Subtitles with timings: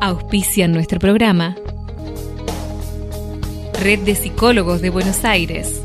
[0.00, 1.56] Auspician nuestro programa
[3.82, 5.82] Red de Psicólogos de Buenos Aires,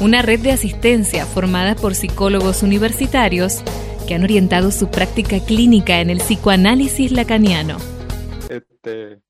[0.00, 3.62] una red de asistencia formada por psicólogos universitarios
[4.06, 7.78] que han orientado su práctica clínica en el psicoanálisis lacaniano.
[8.48, 9.22] Este,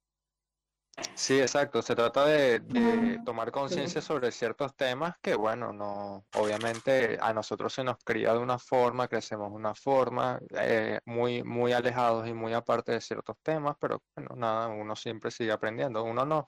[1.14, 1.82] sí, exacto.
[1.82, 7.72] Se trata de, de tomar conciencia sobre ciertos temas que, bueno, no, obviamente a nosotros
[7.72, 12.34] se nos cría de una forma, crecemos de una forma, eh, muy, muy alejados y
[12.34, 16.02] muy aparte de ciertos temas, pero bueno, nada, uno siempre sigue aprendiendo.
[16.04, 16.46] Uno no,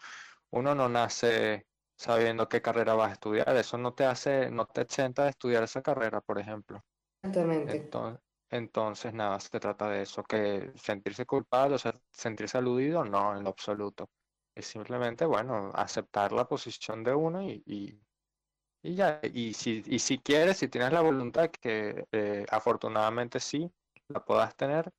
[0.51, 3.57] uno no nace sabiendo qué carrera vas a estudiar.
[3.57, 6.81] Eso no te hace, no te exenta de estudiar esa carrera, por ejemplo.
[7.23, 7.77] Exactamente.
[7.77, 8.21] Entonces,
[8.53, 13.45] entonces, nada, se trata de eso, que sentirse culpable, o sea, sentirse aludido, no, en
[13.45, 14.11] lo absoluto.
[14.61, 17.99] Es simplemente, bueno, aceptar la posición de uno y, y,
[18.83, 19.21] y ya.
[19.23, 23.73] Y si, y si quieres, si tienes la voluntad, que eh, afortunadamente sí,
[24.09, 24.93] la puedas tener,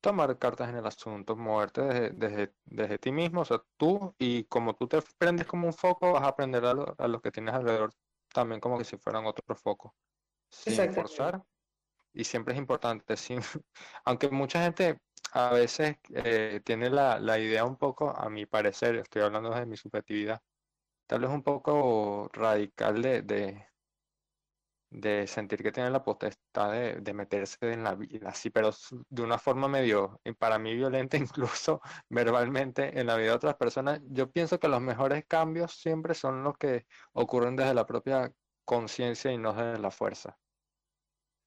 [0.00, 4.44] tomar cartas en el asunto, moverte desde, desde, desde ti mismo, o sea, tú, y
[4.44, 7.32] como tú te prendes como un foco, vas a aprender a lo, a lo que
[7.32, 7.92] tienes alrededor
[8.32, 9.96] también como que si fueran otro foco,
[10.48, 11.42] sin forzar.
[12.12, 13.36] Y siempre es importante, sí,
[14.04, 14.98] aunque mucha gente
[15.32, 19.66] a veces eh, tiene la, la idea un poco, a mi parecer, estoy hablando desde
[19.66, 20.42] mi subjetividad,
[21.06, 23.66] tal vez un poco radical de, de,
[24.90, 28.70] de sentir que tienen la potestad de, de meterse en la vida, sí, pero
[29.08, 34.00] de una forma medio, para mí violenta, incluso verbalmente en la vida de otras personas.
[34.08, 38.32] Yo pienso que los mejores cambios siempre son los que ocurren desde la propia
[38.64, 40.38] conciencia y no desde la fuerza.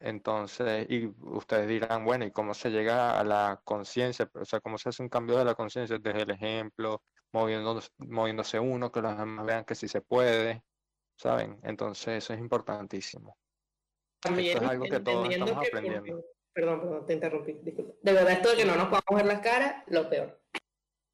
[0.04, 4.30] Entonces, y ustedes dirán, bueno, ¿y cómo se llega a la conciencia?
[4.34, 5.98] O sea, ¿cómo se hace un cambio de la conciencia?
[5.98, 7.02] Desde el ejemplo,
[7.32, 10.62] moviéndose, moviéndose uno, que los demás vean que sí se puede,
[11.16, 11.58] ¿saben?
[11.64, 13.38] Entonces, eso es importantísimo.
[14.20, 16.26] También Esto es algo que todos estamos que aprendiendo.
[16.52, 17.94] Perdón, perdón, te interrumpí, disculpa.
[18.02, 20.42] De verdad, esto de que no nos podamos ver las caras, lo peor.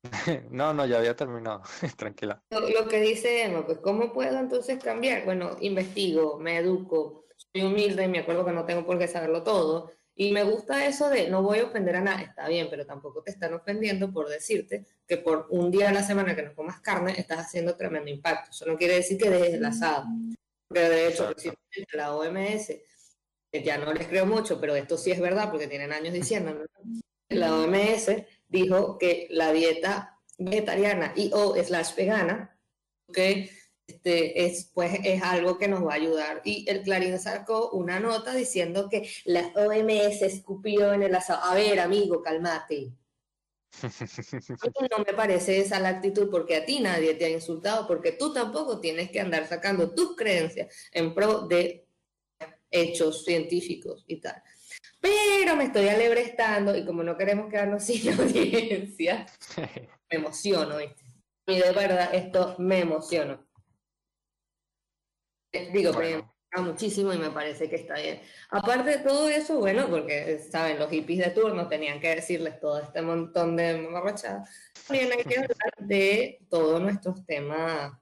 [0.49, 1.61] No, no, ya había terminado,
[1.97, 2.41] tranquila.
[2.49, 5.25] Lo, lo que dice Emma, pues, ¿cómo puedo entonces cambiar?
[5.25, 9.91] Bueno, investigo, me educo, soy humilde, me acuerdo que no tengo por qué saberlo todo.
[10.15, 13.23] Y me gusta eso de no voy a ofender a nadie, está bien, pero tampoco
[13.23, 16.81] te están ofendiendo por decirte que por un día a la semana que no comas
[16.81, 18.51] carne estás haciendo tremendo impacto.
[18.51, 20.05] Eso no quiere decir que dejes el asado.
[20.67, 22.67] Porque de hecho, recientemente la OMS,
[23.49, 26.65] que ya no les creo mucho, pero esto sí es verdad porque tienen años diciéndolo,
[27.29, 28.11] la OMS
[28.49, 32.59] dijo que la dieta vegetariana y o slash vegana,
[33.13, 33.49] que
[33.89, 36.41] este, es, pues, es algo que nos va a ayudar.
[36.43, 41.43] Y el Clarín sacó una nota diciendo que la OMS escupió en el asado.
[41.43, 42.23] A ver, amigo,
[42.69, 42.93] mí
[44.91, 48.31] No me parece esa la actitud porque a ti nadie te ha insultado, porque tú
[48.31, 51.87] tampoco tienes que andar sacando tus creencias en pro de
[52.69, 54.41] hechos científicos y tal.
[55.01, 59.25] Pero me estoy alebrestando y como no queremos quedarnos sin audiencia,
[60.11, 61.03] me emociono, ¿viste?
[61.47, 63.43] Y de verdad, esto me emociona.
[65.51, 66.17] Eh, Digo, me Bueno,
[66.51, 68.21] emociona muchísimo y me parece que está bien.
[68.49, 72.79] Aparte de todo eso, bueno, porque, saben, los hippies de turno tenían que decirles todo
[72.79, 74.49] este montón de mamarrachadas.
[74.87, 77.93] También hay que hablar de todos nuestros temas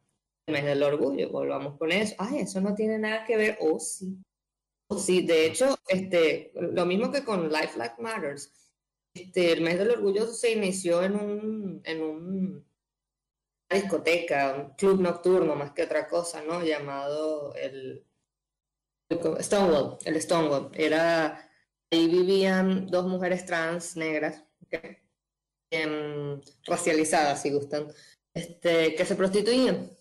[0.46, 2.16] del mes del orgullo, volvamos con eso.
[2.18, 4.18] Ay, eso no tiene nada que ver, oh sí.
[4.90, 8.54] Oh, sí, de hecho, este, lo mismo que con Life Like Matters,
[9.14, 12.67] este, el mes del orgullo se inició en un, en un
[13.76, 16.64] discoteca, un club nocturno más que otra cosa, ¿no?
[16.64, 18.06] Llamado el,
[19.40, 20.72] Stonewall, el Stonewall.
[20.74, 21.50] Era,
[21.92, 24.98] ahí vivían dos mujeres trans negras, ¿ok?
[25.70, 27.88] Em, racializadas, si gustan,
[28.34, 29.92] este, que se prostituían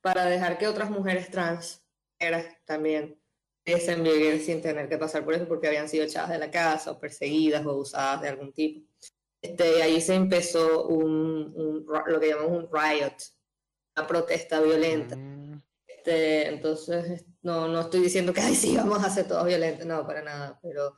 [0.00, 1.84] para dejar que otras mujeres trans
[2.18, 3.20] negras también
[3.64, 6.92] pudiesen vivir sin tener que pasar por eso porque habían sido echadas de la casa
[6.92, 8.89] o perseguidas o abusadas de algún tipo.
[9.42, 13.14] Este, ahí se empezó un, un lo que llamamos un riot,
[13.96, 15.16] una protesta violenta.
[15.16, 19.46] Mm, Este, entonces, es- no, no estoy diciendo que, ay, sí, vamos a ser todos
[19.46, 20.94] violentos, no, para nada, pero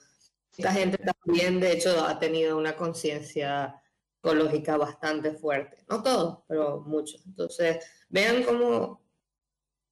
[0.57, 3.81] esta gente también, de hecho, ha tenido una conciencia
[4.23, 5.79] ecológica bastante fuerte.
[5.89, 7.25] No todos, pero muchos.
[7.27, 9.03] Entonces, vean cómo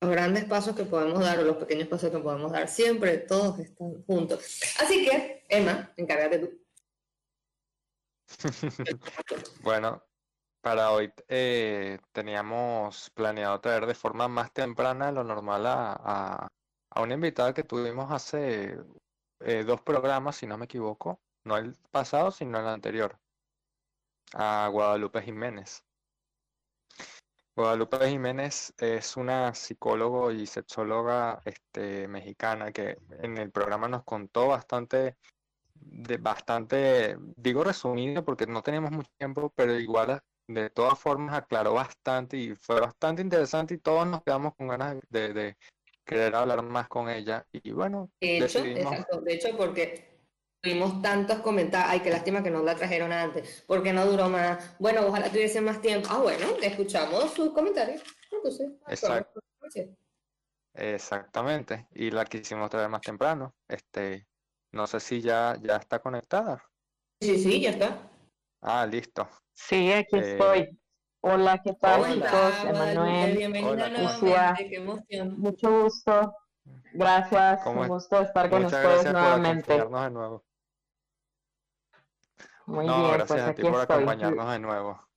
[0.01, 3.59] los grandes pasos que podemos dar o los pequeños pasos que podemos dar, siempre todos
[3.59, 4.61] están juntos.
[4.79, 6.60] Así que, Emma, encárgate tú.
[9.63, 10.03] Bueno,
[10.61, 16.49] para hoy eh, teníamos planeado traer de forma más temprana lo normal a, a,
[16.91, 18.79] a una invitada que tuvimos hace
[19.41, 23.19] eh, dos programas, si no me equivoco, no el pasado, sino el anterior,
[24.35, 25.85] a Guadalupe Jiménez.
[27.57, 34.49] Guadalupe Jiménez es una psicólogo y sexóloga este, mexicana que en el programa nos contó
[34.49, 35.17] bastante
[35.81, 41.75] de bastante, digo resumido porque no tenemos mucho tiempo, pero igual de todas formas aclaró
[41.75, 45.57] bastante y fue bastante interesante y todos nos quedamos con ganas de, de
[46.05, 47.47] querer hablar más con ella.
[47.53, 50.11] Y bueno, de hecho, de hecho porque
[50.61, 54.77] tuvimos tantos comentarios, ay, qué lástima que no la trajeron antes, porque no duró más,
[54.79, 58.03] bueno, ojalá tuviese más tiempo, ah, bueno, escuchamos sus comentarios,
[58.89, 59.41] Exacto.
[60.73, 64.27] Exactamente, y la quisimos traer más temprano, este,
[64.73, 66.63] no sé si ya, ya está conectada.
[67.21, 68.11] Sí, sí, ya está.
[68.61, 69.29] Ah, listo.
[69.53, 70.79] Sí, aquí eh, estoy.
[71.23, 72.65] Hola, ¿qué tal, chicos?
[72.65, 73.37] Emanuel.
[73.37, 75.39] Bienvenida nuevamente, qué emoción.
[75.39, 76.35] Mucho gusto.
[76.93, 79.73] Gracias, un gusto estar con ustedes nuevamente.
[79.73, 80.45] de nuevo.
[82.67, 83.97] Muy no, bien, gracias pues a aquí ti por estoy.
[83.97, 85.09] acompañarnos de nuevo.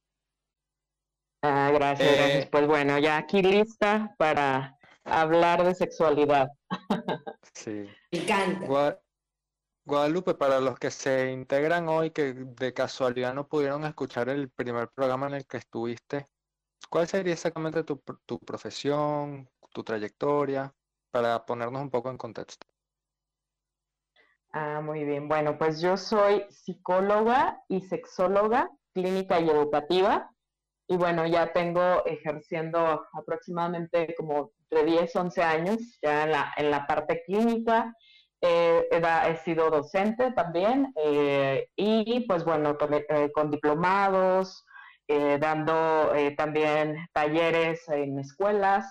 [1.43, 2.49] Ah, gracias, Eh, gracias.
[2.49, 6.47] Pues bueno, ya aquí lista para hablar de sexualidad.
[7.53, 7.87] Sí.
[8.11, 8.65] Me encanta.
[8.67, 8.99] Gua-
[9.85, 14.89] Guadalupe, para los que se integran hoy, que de casualidad no pudieron escuchar el primer
[14.89, 16.27] programa en el que estuviste,
[16.89, 20.73] ¿cuál sería exactamente tu, tu profesión, tu trayectoria,
[21.11, 22.65] para ponernos un poco en contexto?
[24.53, 25.27] Ah, muy bien.
[25.27, 30.29] Bueno, pues yo soy psicóloga y sexóloga clínica y educativa.
[30.87, 36.71] Y bueno, ya tengo ejerciendo aproximadamente como entre 10, 11 años ya en la, en
[36.71, 37.93] la parte clínica.
[38.45, 44.65] Eh, he, sido docente también eh, y pues bueno, con, eh, con diplomados,
[45.07, 48.85] eh, dando también talleres en escuelas.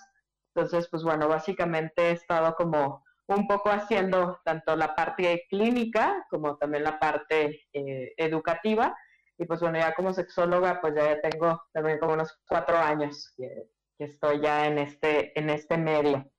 [0.54, 6.56] Entonces, pues bueno, básicamente he estado como un poco haciendo tanto la parte clínica como
[6.56, 7.66] también la parte
[8.16, 8.96] educativa.
[9.36, 13.68] Y pues bueno, ya como sexóloga, pues ya tengo también como unos cuatro años que,
[13.98, 16.32] que estoy ya en este, en este medio.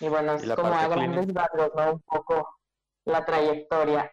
[0.00, 1.92] Y bueno, ¿Y es como a grandes rasgos, ¿no?
[1.92, 2.48] Un poco
[3.04, 4.12] la trayectoria.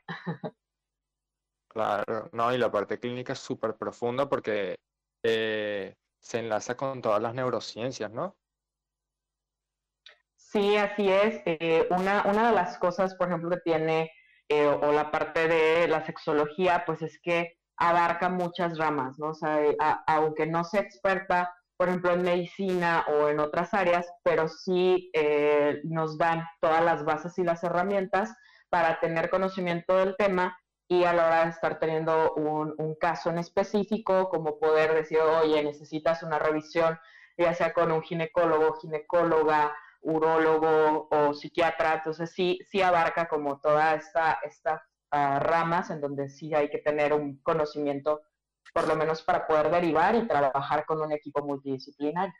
[1.68, 4.76] Claro, no, y la parte clínica es súper profunda porque
[5.24, 8.38] eh, se enlaza con todas las neurociencias, ¿no?
[10.36, 11.42] Sí, así es.
[11.46, 14.12] Eh, una, una de las cosas, por ejemplo, que tiene,
[14.48, 19.30] eh, o la parte de la sexología, pues es que abarca muchas ramas, ¿no?
[19.30, 23.74] O sea, eh, a- aunque no sea experta, por ejemplo, en medicina o en otras
[23.74, 28.36] áreas, pero sí eh, nos dan todas las bases y las herramientas
[28.70, 30.60] para tener conocimiento del tema
[30.90, 35.64] y a la hora de estar teniendo un, caso en específico, como poder decir, oye,
[35.64, 37.00] necesitas una revisión,
[37.38, 43.96] ya sea con un ginecólogo, ginecóloga, urólogo o psiquiatra, entonces sí, sí abarca como toda
[43.96, 44.82] esta, estas
[45.12, 48.22] ah, ramas en donde sí hay que tener un conocimiento,
[48.74, 52.34] por lo menos para poder derivar y trabajar con un equipo multidisciplinario.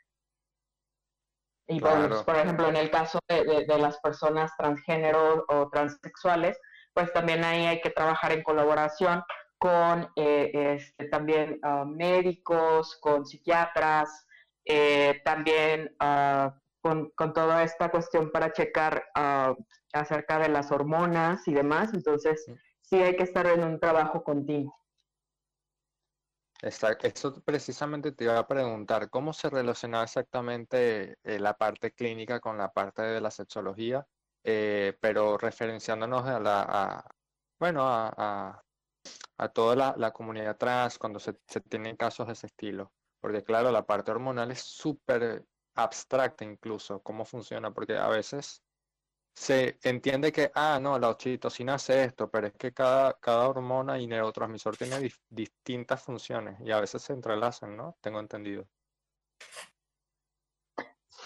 [1.68, 2.08] Y bueno, Claro.
[2.08, 6.58] pues, por ejemplo, en el caso de, de- de las personas transgénero o transexuales,
[6.94, 9.22] pues también ahí hay que trabajar en colaboración
[9.58, 14.26] con eh, este, también ah, médicos, con psiquiatras,
[14.64, 19.54] eh, también ah, con, con toda esta cuestión para checar ah,
[19.92, 21.94] acerca de las hormonas y demás.
[21.94, 22.44] Entonces,
[22.80, 24.79] sí hay que estar en un trabajo continuo.
[26.62, 27.06] Exacto.
[27.06, 32.58] Eso precisamente te iba a preguntar, ¿cómo se relaciona exactamente eh, la parte clínica con
[32.58, 34.06] la parte de la sexología?
[34.44, 37.10] Eh, pero referenciándonos a la, a,
[37.58, 38.62] bueno, a, a,
[39.38, 42.92] a toda la, la comunidad trans cuando se, se tienen casos de ese estilo.
[43.20, 48.62] Porque claro, la parte hormonal es súper abstracta incluso, cómo funciona, porque a veces
[49.40, 53.98] se entiende que, ah, no, la oxitocina hace esto, pero es que cada, cada hormona
[53.98, 57.96] y neurotransmisor tiene dif- distintas funciones y a veces se entrelazan, ¿no?
[58.02, 58.68] Tengo entendido.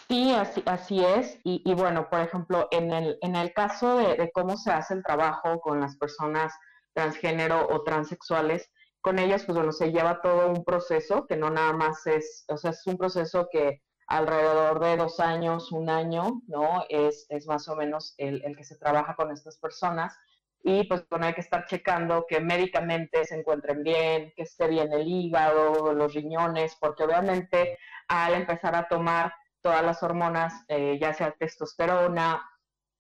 [0.08, 1.38] Sí, así, así es.
[1.44, 4.94] Y, y bueno, por ejemplo, en el, en el caso de, de cómo se hace
[4.94, 6.52] el trabajo con las personas
[6.94, 11.72] transgénero o transexuales, con ellas, pues bueno, se lleva todo un proceso que no nada
[11.74, 16.84] más es, o sea, es un proceso que alrededor de dos años, un año, ¿no?
[16.88, 20.16] Es, es más o menos el, el que se trabaja con estas personas.
[20.62, 24.92] Y pues bueno, hay que estar checando que médicamente se encuentren bien, que esté bien
[24.92, 31.12] el hígado, los riñones, porque obviamente al empezar a tomar todas las hormonas, eh, ya
[31.12, 32.42] sea testosterona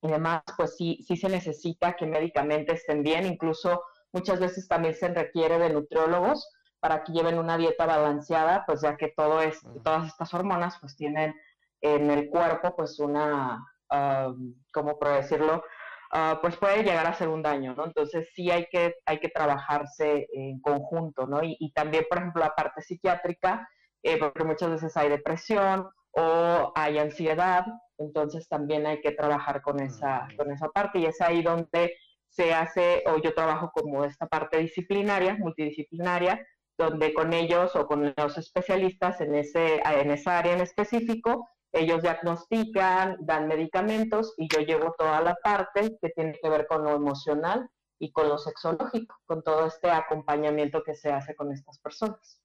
[0.02, 3.82] y demás, pues sí, sí se necesita que médicamente estén bien, incluso
[4.12, 6.46] muchas veces también se requiere de nutriólogos
[6.84, 10.94] para que lleven una dieta balanceada, pues ya que todo es, todas estas hormonas pues
[10.94, 11.34] tienen
[11.80, 15.64] en el cuerpo pues una, um, ¿cómo puedo decirlo?
[16.12, 17.86] Uh, pues puede llegar a ser un daño, ¿no?
[17.86, 21.42] Entonces sí hay que, hay que trabajarse en conjunto, ¿no?
[21.42, 23.66] Y, y también, por ejemplo, la parte psiquiátrica,
[24.02, 27.64] eh, porque muchas veces hay depresión o hay ansiedad,
[27.96, 31.96] entonces también hay que trabajar con esa, con esa parte y es ahí donde
[32.28, 38.12] se hace, o yo trabajo como esta parte disciplinaria, multidisciplinaria, donde con ellos o con
[38.16, 44.60] los especialistas en, ese, en esa área en específico, ellos diagnostican, dan medicamentos y yo
[44.60, 49.16] llevo toda la parte que tiene que ver con lo emocional y con lo sexológico,
[49.26, 52.40] con todo este acompañamiento que se hace con estas personas.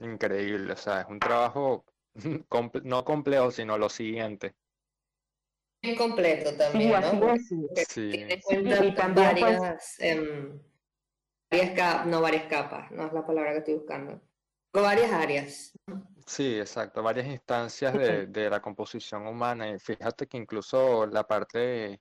[0.00, 1.84] Increíble, o sea, es un trabajo
[2.84, 4.54] no complejo, sino lo siguiente.
[5.82, 7.36] Bien completo también, ¿no?
[7.88, 8.10] Sí.
[8.10, 8.40] Tiene
[8.94, 10.58] cuenta varias, em,
[11.54, 14.20] varias no varias capas, no es la palabra que estoy buscando.
[14.72, 15.72] Varias áreas.
[16.26, 19.70] Sí, exacto, varias instancias de, de la composición humana.
[19.70, 22.00] Y fíjate que incluso la parte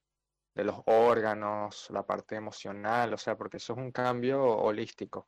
[0.56, 5.28] de los órganos, la parte emocional, o sea, porque eso es un cambio holístico.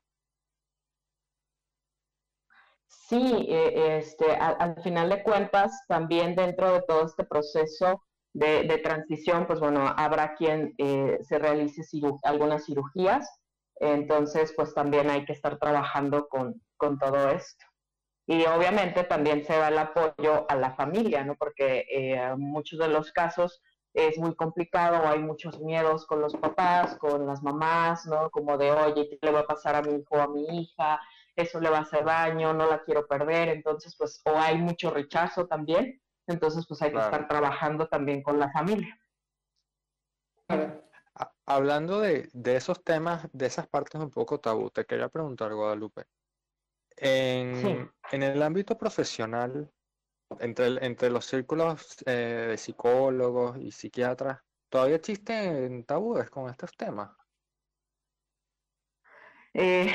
[2.88, 8.04] Sí, e, este, al, final de cuentas, también dentro de todo este proceso
[8.34, 11.84] de, transición, pues bueno, habrá quien eh, se realice
[12.24, 13.30] algunas cirugías,
[13.80, 17.66] entonces pues también hay que estar trabajando con, con, todo esto.
[18.28, 21.36] Y obviamente también se da el apoyo a la familia, ¿no?
[21.36, 23.62] Porque en eh, muchos de los casos
[23.96, 28.30] es muy complicado, hay muchos miedos con los papás, con las mamás, ¿no?
[28.30, 31.00] Como de, oye, ¿qué le va a pasar a mi hijo o a mi hija?
[31.36, 34.92] Eso le va a hacer daño, no la quiero perder, entonces, pues, o hay mucho
[34.92, 39.00] rechazo también, entonces, pues hay que estar trabajando también con la familia.
[41.46, 46.06] Hablando de, de, esos temas, de esas partes un poco tabú, te quería preguntar, Guadalupe.
[46.98, 47.54] En,
[48.12, 49.72] en el ámbito profesional,
[50.40, 57.12] entre, entre los círculos eh, de psicólogos y psiquiatras, ¿todavía existen tabúes con estos temas?
[59.54, 59.90] Eh,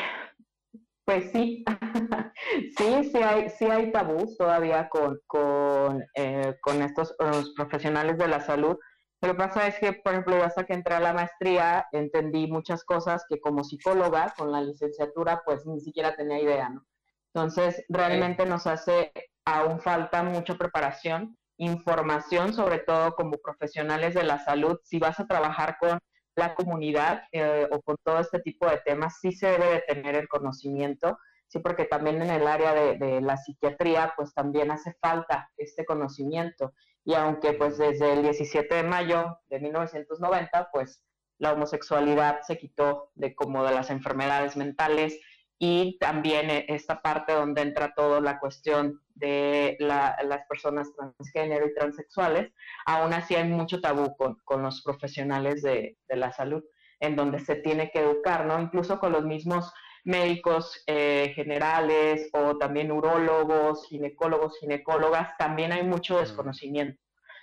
[1.05, 1.65] pues sí,
[2.79, 8.29] sí, sí hay, sí hay tabús todavía con, con, eh, con estos los profesionales de
[8.29, 8.79] la salud.
[9.23, 12.85] Lo que pasa es que, por ejemplo, hasta que entré a la maestría, entendí muchas
[12.85, 16.87] cosas que como psicóloga, con la licenciatura, pues ni siquiera tenía idea, ¿no?
[17.35, 19.13] Entonces, realmente nos hace
[19.45, 24.79] aún falta mucha preparación, información, sobre todo como profesionales de la salud.
[24.85, 25.99] Si vas a trabajar con
[26.35, 30.17] la comunidad eh, o con todo este tipo de temas, sí se debe de tener
[30.17, 31.19] el conocimiento,
[31.51, 36.73] sí, porque también en el área de, la psiquiatría, pues también hace falta este conocimiento.
[37.05, 41.05] Y aunque pues desde el 17 de mayo de 1990, pues
[41.39, 45.19] la homosexualidad se quitó de como de las enfermedades mentales,
[45.63, 51.75] y también e, esta parte donde entra toda la cuestión de las personas transgénero y
[51.75, 52.51] transexuales,
[52.87, 56.65] aún así hay mucho tabú con, los profesionales de, la salud,
[56.99, 58.59] en donde se tiene que educar, ¿no?
[58.59, 59.71] Incluso con los mismos
[60.05, 67.01] médicos eh, generales o también urólogos, ginecólogos, ginecólogas, también hay mucho desconocimiento.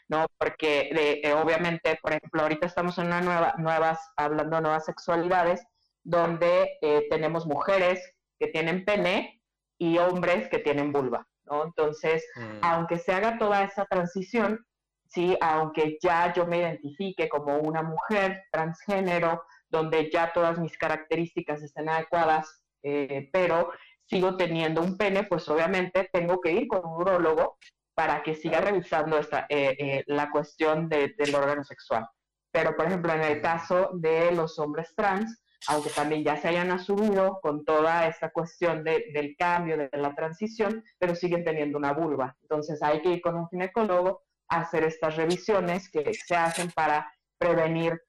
[0.10, 0.26] ¿no?
[0.38, 0.90] Porque
[1.24, 5.66] eh, obviamente, por ejemplo, ahorita estamos en una nueva, nuevas, hablando de nuevas sexualidades,
[6.04, 8.02] donde eh, tenemos mujeres
[8.40, 9.42] que tienen pene
[9.78, 11.66] y hombres que tienen vulva, ¿no?
[11.66, 12.60] Entonces, mm.
[12.62, 14.66] aunque se haga toda esa transición,
[15.10, 21.62] sí, aunque ya yo me identifique como una mujer transgénero, donde ya todas mis características
[21.62, 23.72] estén adecuadas, eh, pero
[24.06, 27.58] sigo teniendo un pene, pues obviamente tengo que ir con un urologo
[27.94, 32.08] para que siga revisando esta, eh, la cuestión del órgano sexual.
[32.52, 36.72] Pero, por ejemplo, en el caso de los hombres trans, aunque también ya se hayan
[36.72, 42.36] asumido con toda esta cuestión del cambio, de la transición, pero siguen teniendo una vulva.
[42.42, 47.12] Entonces hay que ir con un ginecólogo a hacer estas revisiones que se hacen para
[47.38, 48.02] prevenir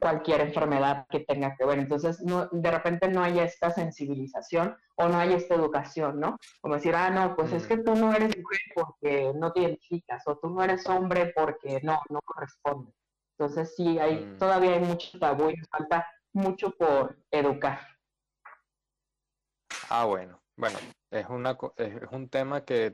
[0.00, 1.78] cualquier enfermedad que tenga que ver.
[1.78, 6.38] Entonces, de repente no hay esta sensibilización o no hay esta educación, ¿no?
[6.60, 10.22] Como decir, ah, no, pues es que tú no eres mujer porque no te identificas,
[10.26, 12.92] o tú no eres hombre porque no, no corresponde.
[13.38, 14.38] Entonces, sí, hay, mm.
[14.38, 17.80] todavía hay mucho tabú y falta mucho por educar.
[19.88, 20.40] Ah, bueno.
[20.58, 20.76] Bueno,
[21.12, 22.92] es, una, es un tema que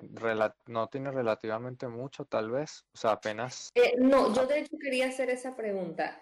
[0.66, 2.84] no tiene relativamente mucho, tal vez.
[2.92, 3.70] O sea, apenas.
[3.74, 6.20] Eh, no, yo de hecho quería hacer esa pregunta.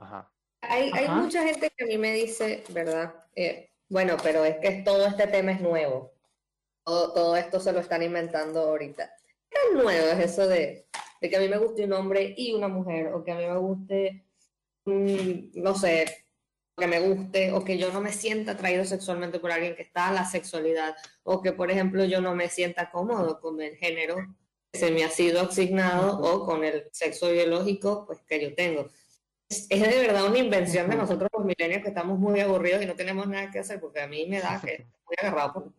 [0.00, 0.32] Ajá.
[0.62, 3.14] Hay, hay mucha gente que a mí me dice, ¿verdad?
[3.34, 6.12] Eh, bueno, pero es que todo este tema es nuevo.
[6.84, 9.12] Todo, todo, esto se lo están inventando ahorita.
[9.50, 10.86] ¿Qué tan nuevo es eso de,
[11.20, 13.08] de, que a mí me guste un hombre y una mujer?
[13.08, 14.24] O que a mí me guste,
[14.86, 16.24] no sé,
[16.76, 20.08] que me guste o que yo no me sienta atraído sexualmente por alguien que está
[20.08, 24.16] en la sexualidad o que, por ejemplo, yo no me sienta cómodo con el género
[24.72, 28.88] que se me ha sido asignado o con el sexo biológico pues, que yo tengo.
[29.50, 32.94] Es, de verdad una invención de nosotros los milenios que estamos muy aburridos y no
[32.94, 35.72] tenemos nada que hacer porque a mí me da que estoy muy agarrado por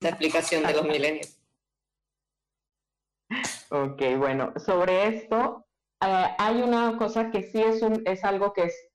[0.00, 1.38] la explicación de los milenios.
[3.70, 5.66] Ok, bueno, sobre esto,
[6.04, 8.88] eh, hay una cosa que sí es, un, es algo que es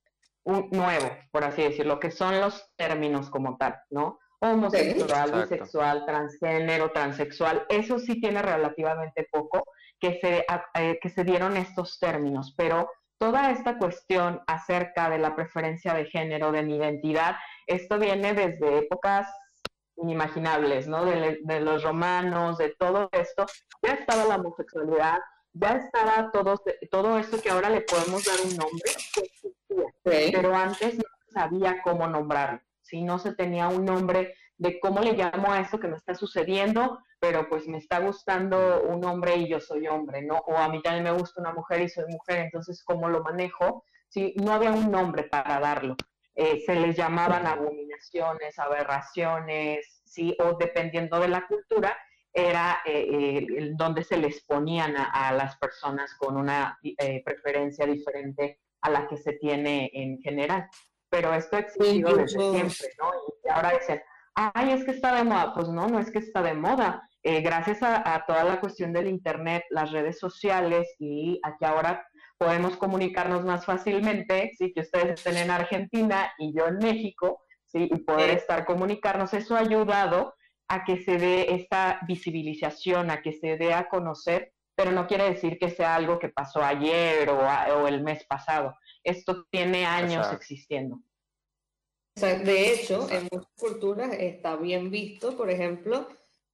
[0.43, 4.19] un, nuevo, por así decirlo, que son los términos como tal, ¿no?
[4.39, 9.63] Homosexual, bisexual, transgénero, transexual, eso sí tiene relativamente poco
[9.99, 15.35] que se, eh, que se dieron estos términos, pero toda esta cuestión acerca de la
[15.35, 17.35] preferencia de género, de mi identidad,
[17.67, 19.27] esto viene desde épocas
[19.95, 21.05] inimaginables, ¿no?
[21.05, 23.45] De, de, los romanos, de todo esto,
[23.81, 25.19] ya estaba la homosexualidad,
[25.53, 28.91] ya estaba todo, todo esto que ahora le podemos dar un nombre,
[30.03, 35.11] pero antes no sabía cómo nombrarlo, si no se tenía un nombre de cómo le
[35.11, 39.49] llamo a esto que me está sucediendo, pero pues me está gustando un hombre y
[39.49, 40.37] yo soy hombre, ¿no?
[40.47, 43.83] O a mí también me gusta una mujer y soy mujer, entonces ¿cómo lo manejo?
[44.07, 45.97] Sí, no había un nombre para darlo.
[46.33, 51.97] Eh, se les llamaban abominaciones, aberraciones, sí, o dependiendo de la cultura,
[52.31, 58.89] era eh, donde se les ponían a, las personas con una eh, preferencia diferente a
[58.89, 60.69] la que se tiene en general.
[61.09, 63.11] Pero esto ha existido desde siempre, ¿no?
[63.43, 64.01] Y ahora dicen,
[64.35, 65.53] ay, es que está de moda.
[65.53, 67.09] Pues no, no es que está de moda.
[67.23, 72.05] Eh, gracias a, a, toda la cuestión del Internet, las redes sociales y aquí ahora
[72.37, 77.89] podemos comunicarnos más fácilmente, sí, que ustedes estén en Argentina y yo en México, sí,
[77.89, 80.33] y poder estar comunicarnos, eso ha ayudado
[80.67, 85.25] a que se dé esta visibilización, a que se dé a conocer, pero no quiere
[85.25, 88.75] decir que sea algo que pasó ayer o, el mes pasado.
[89.03, 90.99] Esto tiene años existiendo.
[92.15, 96.07] De hecho, en muchas culturas está bien visto, por ejemplo,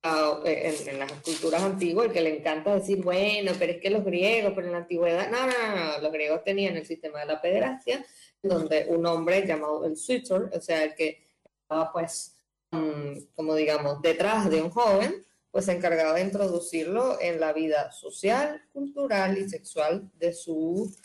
[0.03, 4.53] en, las culturas antiguas, el que le encanta decir, bueno, pero es que los griegos,
[4.55, 8.05] pero en la antigüedad, no, no, no, los griegos tenían el sistema de la pederastia,
[8.41, 11.27] donde un hombre llamado el suitor, o sea, el que
[11.61, 12.39] estaba pues
[12.71, 17.91] Mm, como digamos, detrás de un joven, pues se encargaba de introducirlo en la vida
[17.91, 20.95] social, cultural y sexual de su,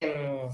[0.00, 0.48] em,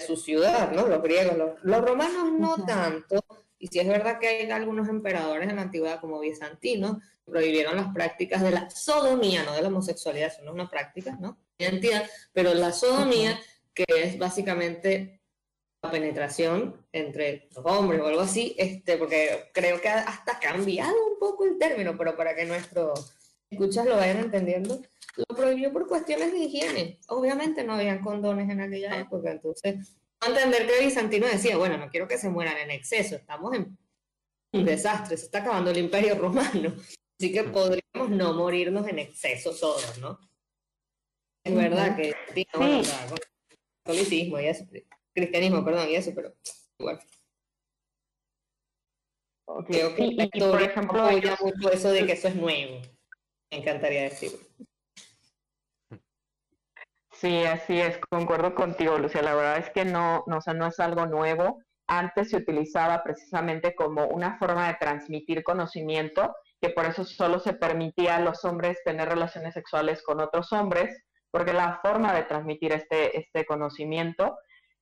[0.00, 0.86] su ciudad, ¿no?
[0.86, 3.24] Los griegos, los, romanos no tanto,
[3.58, 7.92] y si es verdad que hay algunos emperadores en la antigüedad como Bizantino, prohibieron las
[7.92, 11.38] prácticas de la sodomía, no de la homosexualidad, eso no es una práctica, ¿no?
[11.58, 13.38] Identidad, pero la sodomía,
[13.74, 15.20] que es básicamente
[15.88, 21.18] penetración entre los hombres o algo así, este, porque creo que hasta ha cambiado un
[21.18, 23.14] poco el término, pero para que nuestros
[23.48, 24.80] escuchas lo vayan entendiendo,
[25.16, 27.00] lo prohibió por cuestiones de higiene.
[27.08, 29.96] Obviamente no habían condones en aquella época, entonces,
[30.28, 33.78] entender que Bizantino decía, bueno, no quiero que se mueran en exceso, estamos en
[34.52, 36.74] un desastre, se está acabando el imperio romano,
[37.18, 40.18] así que podríamos no morirnos en exceso todos, ¿no?
[41.44, 42.82] Es verdad que, sí, bueno,
[43.84, 44.66] catolicismo y eso,
[45.14, 46.34] cristianismo, perdón, y eso, pero
[46.78, 47.00] igual.
[49.66, 52.80] Creo que y, por ejemplo, apoya mucho eso de que eso es nuevo.
[53.50, 54.38] Me encantaría decirlo.
[57.20, 59.20] Sí, así es, concuerdo contigo, Lucia.
[59.20, 61.62] La verdad es que no, no, o no es algo nuevo.
[61.86, 67.52] Antes se utilizaba precisamente como una forma de transmitir conocimiento, que por eso solo se
[67.52, 70.96] permitía a los hombres tener relaciones sexuales con otros hombres,
[71.30, 74.38] porque la forma de transmitir este, este conocimiento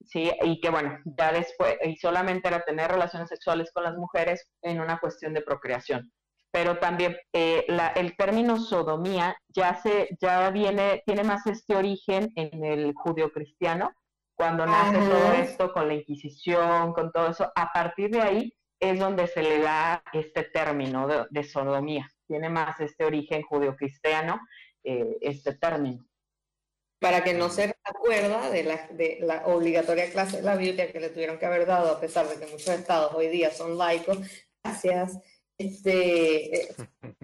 [0.06, 0.30] ¿sí?
[0.42, 4.80] Y que bueno, ya después, y solamente era tener relaciones sexuales con las mujeres en
[4.80, 6.12] una cuestión de procreación.
[6.50, 12.32] Pero también eh, la, el término sodomía ya se, ya viene, tiene más este origen
[12.36, 13.92] en el judio-cristiano,
[14.34, 18.98] cuando nace todo esto con la Inquisición, con todo eso, a partir de ahí es
[18.98, 22.08] donde se le da este término de, sodomía.
[22.26, 24.40] Tiene más este origen judio-cristiano,
[24.84, 26.08] eh, este término
[27.00, 31.00] para que no se acuerda de la, de la obligatoria clase de la Biblia que
[31.00, 34.18] le tuvieron que haber dado, a pesar de que muchos estados hoy día son laicos.
[34.62, 35.18] Gracias.
[35.58, 36.74] Este, eh,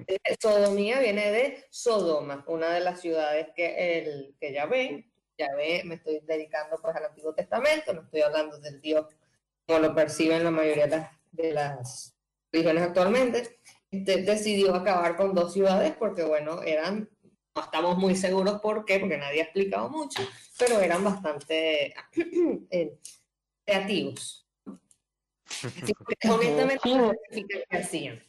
[0.09, 5.55] eh, sodomía viene de Sodoma, una de las ciudades que, el, que ya ve, ya
[5.55, 9.07] ve, me estoy dedicando pues al Antiguo Testamento, no estoy hablando del Dios
[9.67, 10.87] como lo perciben la mayoría
[11.33, 12.17] de las,
[12.53, 13.59] de religiones actualmente,
[13.91, 17.09] este, decidió acabar con dos ciudades porque, bueno, eran
[17.55, 20.21] no estamos muy seguros por qué, porque nadie ha explicado mucho,
[20.59, 21.95] pero eran bastante
[22.71, 22.99] eh,
[25.61, 26.37] creativos.
[26.37, 27.13] honestamente, no
[27.71, 28.23] qué hacían.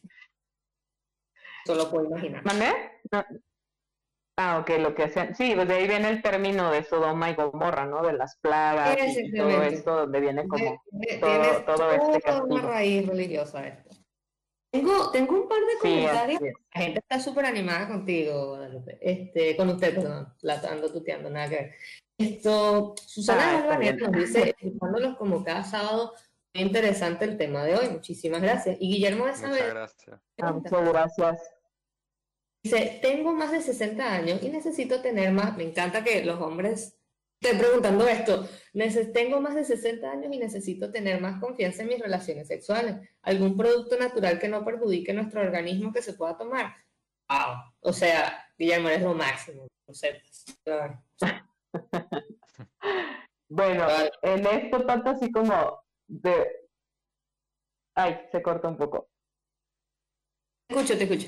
[1.66, 2.46] Solo puedo imaginar.
[2.46, 2.72] ¿Mandé?
[4.38, 5.34] Ah, ok, lo que hacían.
[5.34, 8.06] Sí, pues de ahí viene el término de Sodoma y Gomorra, ¿no?
[8.06, 10.84] De las plagas y todo esto, donde viene como
[11.22, 12.48] todo, todo este castigo.
[12.48, 13.96] una raíz religiosa esto.
[14.72, 16.42] Tengo, tengo un par de comentarios.
[16.42, 18.60] la gente está súper animada contigo,
[19.00, 20.34] Este, con usted, perdón.
[20.42, 21.76] La ando tuteando, nada que ver.
[22.18, 26.14] Esto, Susana ah, nos dice, escuchándolos como cada sábado,
[26.62, 27.89] interesante el tema de hoy.
[27.89, 28.78] Muchísimas gracias.
[28.80, 29.70] Y Guillermo de Saber.
[29.70, 30.20] gracias.
[30.39, 31.52] Ah, muchas gracias.
[32.63, 35.56] Dice, tengo más de 60 años y necesito tener más.
[35.56, 36.98] Me encanta que los hombres
[37.41, 38.48] Estoy preguntando esto.
[39.13, 42.96] tengo más de 60 años y necesito tener más confianza en mis relaciones sexuales.
[43.22, 46.74] ¿Algún producto natural que no perjudique nuestro organismo que se pueda tomar?
[47.30, 47.58] Wow.
[47.82, 49.68] O sea, Guillermo, es lo máximo.
[53.50, 53.88] bueno,
[54.24, 56.70] en esto tanto así como de...
[57.96, 59.08] Ay, se corta un poco.
[60.68, 61.28] Te escucho, te escucho.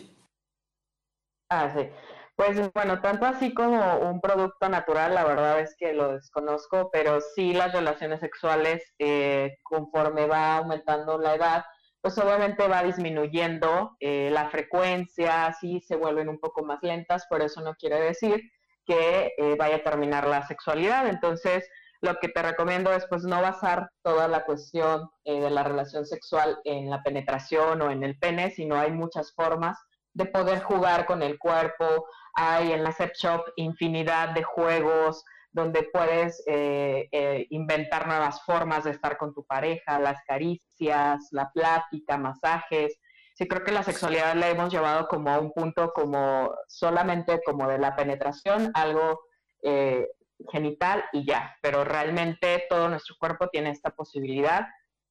[1.49, 1.89] Ah, sí.
[2.35, 7.19] Pues bueno, tanto así como un producto natural, la verdad es que lo desconozco, pero
[7.19, 11.65] sí las relaciones sexuales, eh, conforme va aumentando la edad,
[11.99, 17.43] pues obviamente va disminuyendo eh, la frecuencia, sí se vuelven un poco más lentas, pero
[17.43, 18.39] eso no quiere decir
[18.85, 21.07] que eh, vaya a terminar la sexualidad.
[21.07, 21.67] Entonces,
[22.01, 26.59] lo que te recomiendo es pues no basar toda la cuestión de la relación sexual
[26.63, 29.77] en la penetración o en el pene, sino hay muchas formas
[30.13, 35.89] de poder jugar con el cuerpo, hay en la Sex Shop infinidad de juegos donde
[35.91, 42.17] puedes eh, eh, inventar nuevas formas de estar con tu pareja, las caricias, la plática,
[42.17, 42.95] masajes.
[43.33, 47.67] Sí, creo que la sexualidad la hemos llevado como a un punto como solamente como
[47.67, 49.19] de la penetración, algo
[49.63, 50.07] eh,
[50.51, 54.67] genital y ya, pero realmente todo nuestro cuerpo tiene esta posibilidad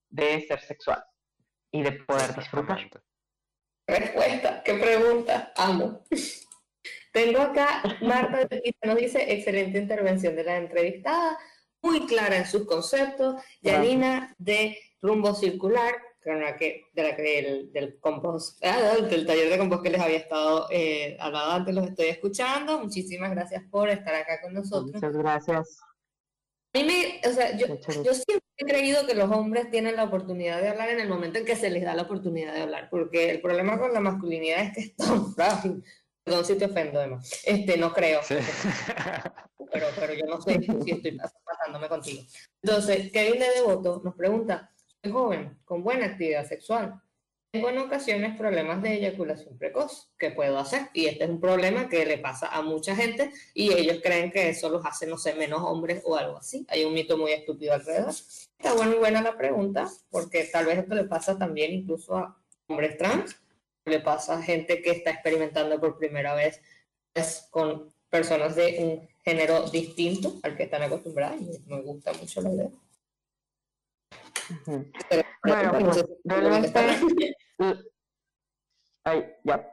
[0.08, 1.04] de ser sexual
[1.70, 2.88] y de poder disfrutar.
[3.86, 6.04] Respuesta, qué pregunta, amo.
[7.12, 8.46] Tengo acá, Marta
[8.82, 11.38] nos dice, excelente intervención de la entrevistada,
[11.80, 13.42] muy clara en sus conceptos.
[13.62, 15.94] Yanina de Rumbo Circular,
[16.58, 20.66] que, de la que del, compost, ah, del taller de compost que les había estado
[20.70, 22.78] eh, hablando antes, los estoy escuchando.
[22.78, 24.94] Muchísimas gracias por estar acá con nosotros.
[24.94, 25.78] Muchas gracias.
[26.74, 30.04] A mí me, o sea, yo, yo, siempre he creído que los hombres tienen la
[30.04, 32.88] oportunidad de hablar en el momento en que se les da la oportunidad de hablar,
[32.90, 35.82] porque el problema con la masculinidad es que es tan frágil.
[36.22, 37.22] Perdón si te ofendo, Emma.
[37.44, 38.20] Este, no creo.
[39.72, 42.22] Pero, pero yo no sé si estoy pasándome contigo.
[42.62, 44.70] Entonces, Kevin de Devoto nos pregunta,
[45.10, 47.00] joven, con buena actividad sexual.
[47.52, 50.10] Tengo en ocasiones problemas de eyaculación precoz.
[50.18, 50.90] ¿Qué puedo hacer?
[50.92, 54.50] Y este es un problema que le pasa a mucha gente y ellos creen que
[54.50, 56.66] eso los hace, no sé, menos hombres o algo así.
[56.68, 58.10] Hay un mito muy estúpido alrededor.
[58.10, 62.36] Está bueno y buena la pregunta, porque tal vez esto le pasa también incluso a
[62.68, 63.36] hombres trans
[63.86, 66.60] le pasa a gente que está experimentando por primera vez
[67.14, 71.40] es con personas de un género distinto al que están acostumbrados.
[71.66, 72.70] me gusta mucho la idea.
[75.44, 77.36] Bueno, pues, realmente,
[79.44, 79.72] ya.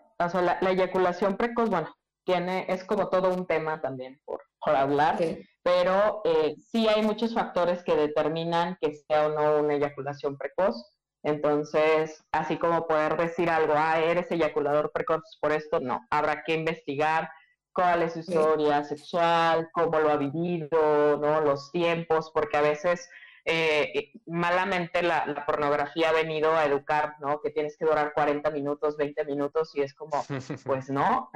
[0.61, 1.95] la, eyaculación precoz, bueno,
[2.25, 5.17] tiene, es como todo un tema también por, por hablar,
[5.63, 10.75] pero eh, sí hay muchos factores que determinan que sea o no una eyaculación precoz.
[11.23, 16.53] Entonces, así como poder decir algo, ah, eres eyaculador precoz por esto, no, habrá que
[16.53, 17.29] investigar
[17.73, 21.41] cuál es su historia sexual, cómo lo ha vivido, ¿no?
[21.41, 23.09] Los tiempos, porque a veces
[23.45, 27.41] eh, malamente la, pornografía ha venido a educar, ¿no?
[27.41, 30.23] Que tienes que durar 40 minutos, 20 minutos y es como,
[30.65, 31.29] pues no,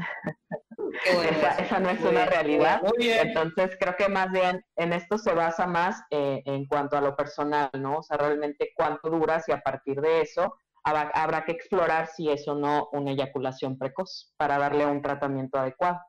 [1.60, 2.82] esa, no es una realidad.
[3.00, 7.16] Entonces creo que más bien en esto se basa más eh, en cuanto a lo
[7.16, 7.98] personal, ¿no?
[7.98, 12.48] O sea, realmente cuánto duras y a partir de eso habrá, que explorar si es
[12.48, 16.00] o no una eyaculación precoz para darle un tratamiento adecuado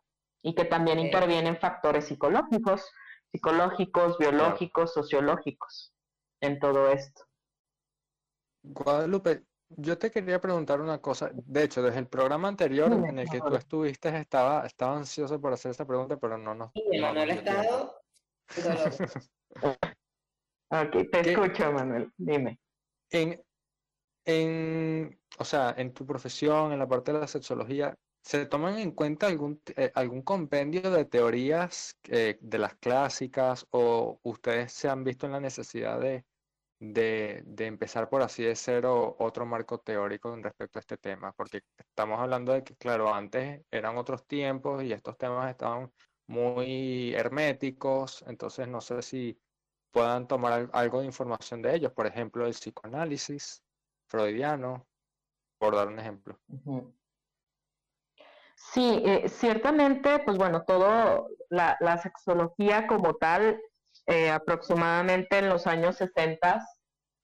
[0.42, 2.88] y que también intervienen factores psicológicos
[3.32, 5.94] psicológicos, biológicos, sociológicos
[6.40, 7.24] en todo esto.
[8.62, 11.30] Guadalupe, yo te quería preguntar una cosa.
[11.32, 15.52] De hecho, desde el programa anterior en el que tú estuviste, estaba, estaba ansioso por
[15.52, 16.72] hacer esta pregunta, pero no nos.
[16.72, 18.00] Sí, Manuel ha estado.
[20.70, 22.12] ok, te escucho, Manuel.
[22.16, 22.58] Dime.
[23.10, 23.42] En,
[24.24, 27.94] en, o sea, en tu profesión, en la parte de la sexología,
[28.28, 34.20] ¿Se toman en cuenta algún, eh, algún compendio de teorías eh, de las clásicas o
[34.22, 36.26] ustedes se han visto en la necesidad de,
[36.78, 41.32] de, empezar, por así decirlo, otro marco teórico con respecto a este tema?
[41.32, 45.90] Porque estamos hablando de que, claro, antes eran otros tiempos y estos temas estaban
[46.26, 49.40] muy herméticos, entonces no sé si
[49.90, 53.62] puedan tomar algo de información de ellos, por ejemplo, el psicoanálisis
[54.06, 54.86] freudiano,
[55.56, 56.38] por dar un ejemplo.
[58.72, 63.60] Sí, eh, ciertamente, pues bueno, todo la, sexología como tal,
[64.06, 66.66] eh, aproximadamente en los años 60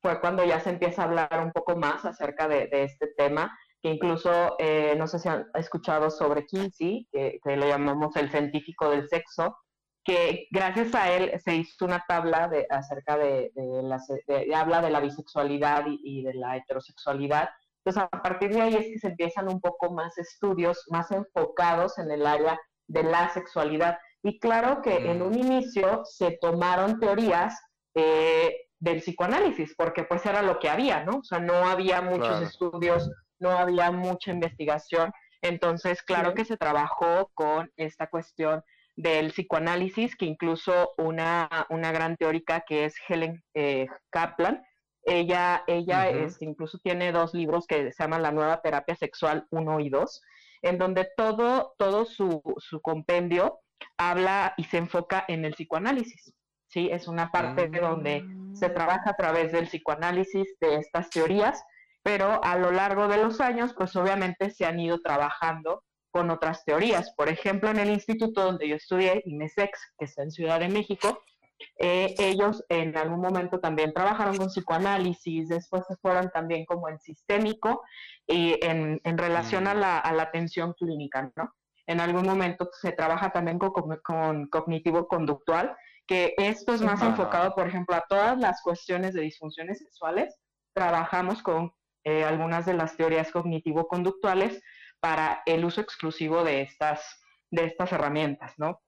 [0.00, 3.90] fue cuando ya se empieza a hablar un poco más acerca de, este tema, que
[3.90, 9.08] incluso, eh, no sé si han escuchado sobre Kinsey, que, le llamamos el científico del
[9.08, 9.58] sexo,
[10.04, 15.00] que gracias a él se hizo una tabla de, acerca de, de, habla de la
[15.00, 17.50] bisexualidad y de la heterosexualidad,
[17.84, 21.98] entonces, a partir de ahí es que se empiezan un poco más estudios más enfocados
[21.98, 23.98] en el área de la sexualidad.
[24.22, 25.38] Y claro que en un mm.
[25.38, 27.60] inicio se tomaron teorías
[27.94, 31.18] eh, del psicoanálisis, porque pues era lo que había, ¿no?
[31.18, 35.12] O sea, no había muchos estudios, no había mucha investigación.
[35.42, 38.62] Entonces, claro que se trabajó con esta cuestión
[38.96, 44.62] del psicoanálisis, que incluso una, una gran teórica que es Helen eh, Kaplan,
[45.06, 49.80] ella, ella este, incluso tiene dos libros que se llaman La Nueva Terapia Sexual 1
[49.80, 50.22] y 2,
[50.62, 53.60] en donde todo, todo su, su compendio
[53.98, 56.32] habla y se enfoca en el psicoanálisis.
[56.68, 56.88] ¿sí?
[56.90, 61.62] Es una parte de donde se trabaja a través del psicoanálisis de estas teorías,
[62.02, 66.64] pero a lo largo de los años, pues obviamente se han ido trabajando con otras
[66.64, 67.12] teorías.
[67.16, 71.22] Por ejemplo, en el instituto donde yo estudié, INESEX, que está en Ciudad de México,
[71.78, 76.98] eh, ellos en algún momento también trabajaron con psicoanálisis, después se fueron también como en
[76.98, 77.82] sistémico
[78.26, 79.78] y en, en relación a, mm.
[79.78, 81.54] la, a la atención clínica, ¿no?
[81.86, 87.66] En algún momento se trabaja también con, con cognitivo-conductual, que esto es más enfocado, por
[87.66, 90.34] ejemplo, a todas las cuestiones de disfunciones sexuales.
[90.74, 91.72] Trabajamos con
[92.04, 94.62] eh, algunas de las teorías cognitivo-conductuales
[95.00, 98.80] para el uso exclusivo de estas, de estas herramientas, ¿no?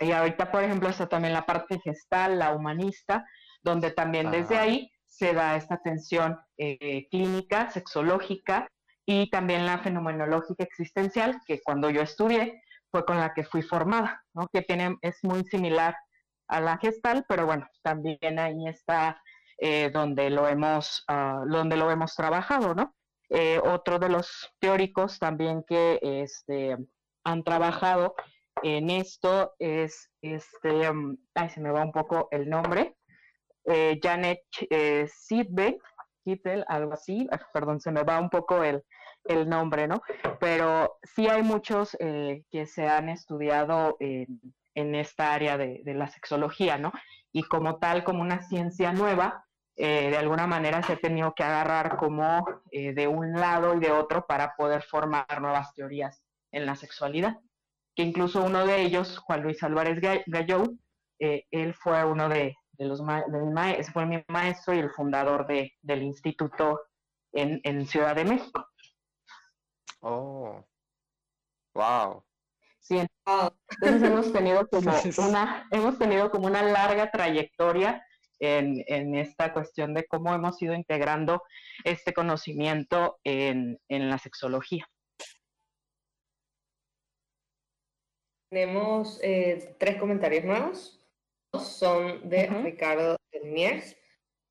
[0.00, 3.26] Y ahorita, por ejemplo, está también la parte gestal, la humanista,
[3.62, 8.68] donde también desde ahí se da esta atención eh, clínica, sexológica
[9.06, 14.22] y también la fenomenológica existencial, que cuando yo estudié fue con la que fui formada,
[14.34, 14.48] ¿no?
[14.52, 15.96] que tiene, es muy similar
[16.48, 19.20] a la gestal, pero bueno, también ahí está
[19.58, 22.94] eh, donde, lo hemos, ah, donde lo hemos trabajado, ¿no?
[23.30, 26.76] Eh, otro de los teóricos también que este,
[27.24, 28.14] han trabajado
[28.64, 32.96] en esto es, este, mm, ay, se me va un poco el nombre,
[33.66, 35.80] eh, Janet eh, Sidbeck,
[36.68, 38.82] algo así, ah, perdón, se me va un poco el,
[39.24, 40.00] el nombre, ¿no?
[40.40, 46.92] Pero sí hay muchos que se han estudiado en, esta área de, la sexología, ¿no?
[47.30, 49.44] Y como tal, como una ciencia nueva,
[49.76, 53.80] eh, de alguna manera se ha tenido que agarrar como eh, de un lado y
[53.80, 56.22] de otro para poder formar nuevas teorías
[56.52, 57.40] en la sexualidad.
[57.94, 60.78] Que incluso uno de ellos, Juan Luis Álvarez Gallou,
[61.20, 65.72] eh, él fue uno de, de los de fue mi maestro y el fundador de,
[65.82, 66.80] del instituto
[67.32, 68.66] en, en Ciudad de México.
[70.00, 70.64] Oh,
[71.74, 72.24] wow.
[72.80, 74.90] Sí, entonces hemos tenido como
[75.26, 78.04] una, hemos tenido como una larga trayectoria
[78.40, 81.42] en, esta cuestión de cómo hemos ido integrando
[81.84, 84.86] este conocimiento en, la sexología.
[88.54, 91.04] Tenemos eh, tres comentarios nuevos.
[91.60, 93.96] Son de Ricardo Mies.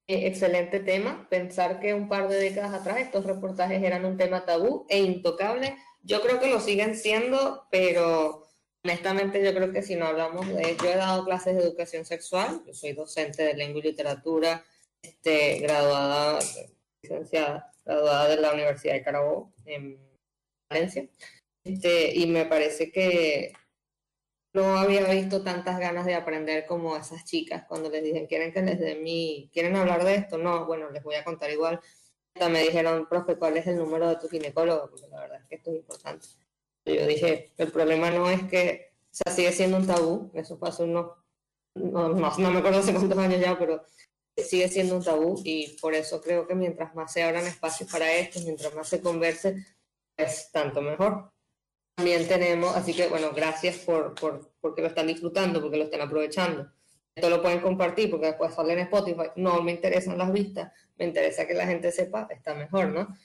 [0.08, 1.26] Eh, excelente tema.
[1.30, 5.78] Pensar que un par de décadas atrás estos reportajes eran un tema tabú e intocable.
[6.02, 8.44] Yo creo que lo siguen siendo, pero
[8.86, 10.76] Honestamente, yo creo que si no hablamos de...
[10.76, 14.66] Yo he dado clases de educación sexual, yo soy docente de lengua y literatura,
[15.02, 16.40] este, graduada,
[17.02, 19.98] licenciada, graduada de la Universidad de Carabobo, en
[20.70, 21.08] Valencia,
[21.64, 23.54] este, y me parece que
[24.54, 28.62] no había visto tantas ganas de aprender como esas chicas cuando les dije, ¿quieren que
[28.62, 29.50] les dé mi...
[29.52, 30.38] ¿Quieren hablar de esto?
[30.38, 31.80] No, bueno, les voy a contar igual.
[32.50, 34.90] Me dijeron, profe, ¿cuál es el número de tu ginecólogo?
[34.90, 36.28] Porque la verdad es que esto es importante.
[36.86, 40.84] Yo dije, el problema no es que, o sea, sigue siendo un tabú, eso pasó
[40.84, 41.12] unos,
[41.76, 43.84] no, no, no me acuerdo hace cuántos años ya, pero
[44.36, 48.12] sigue siendo un tabú y por eso creo que mientras más se abran espacios para
[48.12, 49.66] esto, mientras más se converse,
[50.18, 51.33] es tanto mejor.
[51.96, 56.02] También tenemos, así que bueno, gracias por, por porque lo están disfrutando, porque lo están
[56.02, 56.72] aprovechando.
[57.16, 59.28] Esto lo pueden compartir porque después sale en Spotify.
[59.36, 63.16] No me interesan las vistas, me interesa que la gente sepa, está mejor, ¿no?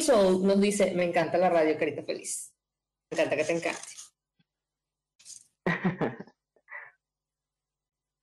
[0.00, 2.52] Soul nos dice, me encanta la radio, carita feliz.
[3.10, 3.80] Me encanta que te encante.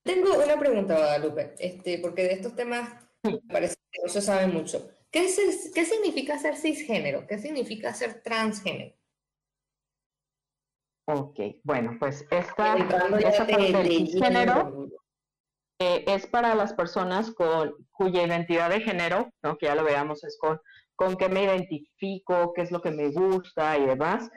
[0.04, 2.90] Tengo una pregunta, Guadalupe, este, porque de estos temas
[3.24, 4.90] me parece que no se sabe mucho.
[5.12, 7.28] ¿Qué, es, ¿Qué significa ser cisgénero?
[7.28, 8.96] ¿Qué significa ser transgénero?
[11.14, 14.88] Ok, bueno, pues esta, esta parte del cisgénero
[15.80, 19.58] eh, es para las personas con cuya identidad de género, ¿no?
[19.58, 20.60] que ya lo veamos, es con,
[20.96, 24.30] con qué me identifico, qué es lo que me gusta y demás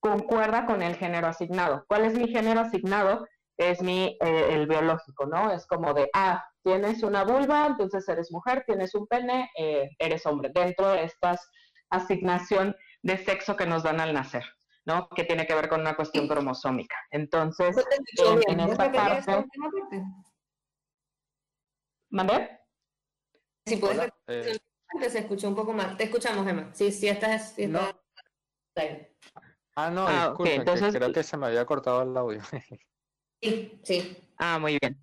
[0.00, 1.84] concuerda con el género asignado.
[1.88, 3.26] ¿Cuál es mi género asignado?
[3.56, 5.50] Es mi, eh, el biológico, ¿no?
[5.50, 10.24] Es como de, ah, tienes una vulva, entonces eres mujer, tienes un pene, eh, eres
[10.26, 11.36] hombre, dentro de esta
[11.90, 14.44] asignación de sexo que nos dan al nacer,
[14.88, 15.06] ¿no?
[15.10, 16.96] Que tiene que ver con una cuestión cromosómica.
[17.10, 17.76] Entonces,
[18.48, 19.44] en, esta parte...
[22.10, 22.58] ¿Mandé?
[23.66, 24.58] Si puedes, eh...
[25.10, 25.94] se escucha un poco mal.
[25.98, 26.70] Te escuchamos, Emma.
[26.72, 27.52] Sí, sí, estás...
[27.52, 27.70] Sí,
[29.76, 30.94] Ah, no, ah, entonces...
[30.94, 32.40] creo que se me había cortado el audio.
[33.40, 34.16] Sí, sí.
[34.38, 35.00] Ah, muy bien.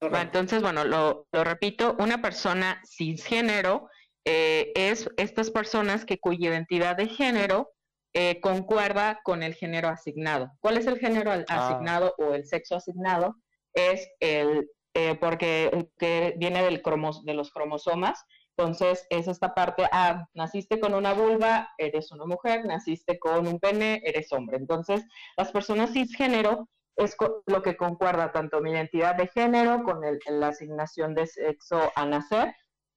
[0.00, 3.88] entonces, bueno, lo, repito, una persona cisgénero
[4.24, 7.70] eh, es estas personas que cuya identidad de género
[8.20, 10.50] eh, concuerda con el género asignado.
[10.58, 11.44] ¿Cuál es el género ah.
[11.46, 13.36] asignado o el sexo asignado?
[13.74, 18.24] Es el, eh, porque que viene del cromos, de los cromosomas,
[18.56, 23.60] entonces es esta parte, ah, naciste con una vulva, eres una mujer, naciste con un
[23.60, 24.56] pene, eres hombre.
[24.56, 25.04] Entonces,
[25.36, 31.14] las personas cisgénero es lo que concuerda tanto mi identidad de género con la asignación
[31.14, 32.52] de sexo a nacer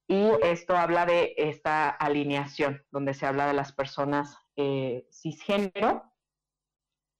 [0.08, 6.02] y esto habla de esta alineación donde se habla de las personas eh, cisgénero.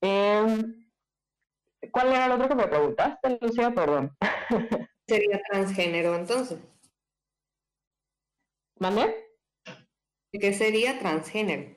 [0.00, 0.88] Em,
[1.90, 3.72] ¿Cuál era el otro que me preguntaste, Lucía?
[3.74, 4.16] Perdón.
[5.08, 6.58] Sería transgénero entonces.
[8.78, 9.14] ¿Mande?
[10.32, 11.76] ¿Qué sería transgénero?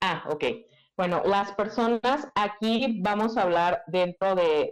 [0.00, 0.44] Ah, ok.
[0.96, 4.70] Bueno, las personas, aquí vamos a hablar dentro de,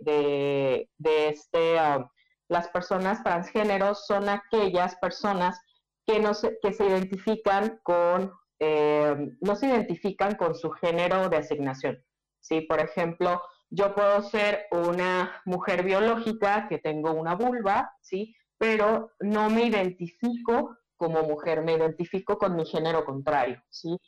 [0.98, 2.06] de, este, um,
[2.48, 5.60] las personas transgéneros son aquellas personas
[6.06, 8.32] que, no se, que se identifican con,
[8.66, 12.02] eh, no se identifican con su género de asignación.
[12.40, 12.62] ¿sí?
[12.62, 18.34] Por ejemplo, yo puedo ser una mujer biológica que tengo una vulva, ¿sí?
[18.56, 23.98] pero no me identifico como mujer, me identifico con mi género contrario, ¿sí?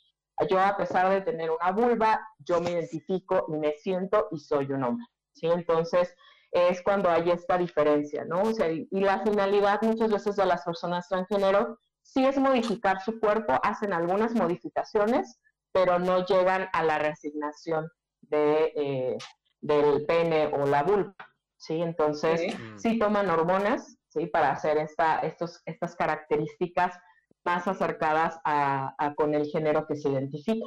[0.49, 4.71] Yo a pesar de tener una vulva, yo me identifico y me siento y soy
[4.73, 5.47] un hombre, ¿sí?
[5.47, 6.15] Entonces
[6.53, 8.43] es cuando hay esta diferencia, ¿no?
[8.43, 13.59] O y la finalidad muchas veces de las personas transgénero sí es modificar su cuerpo,
[13.63, 15.39] hacen algunas modificaciones,
[15.73, 17.89] pero no llegan a la resignación
[18.23, 19.19] de, eh,
[19.61, 21.15] del pene o la vulva,
[21.57, 21.83] ¿sí?
[21.83, 26.99] Entonces sí toman hormonas, para hacer esta, estos, estas características
[27.45, 30.67] más acercadas a, con el género que se identifica.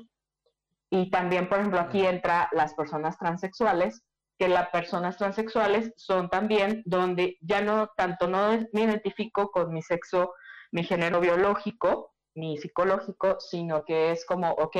[0.92, 4.04] Y también, por ejemplo, aquí entra las personas transexuales,
[4.38, 9.82] que las personas transexuales son también donde ya no tanto no me identifico con mi
[9.82, 10.32] sexo,
[10.72, 14.78] mi género biológico, ni psicológico, sino que es como, ok,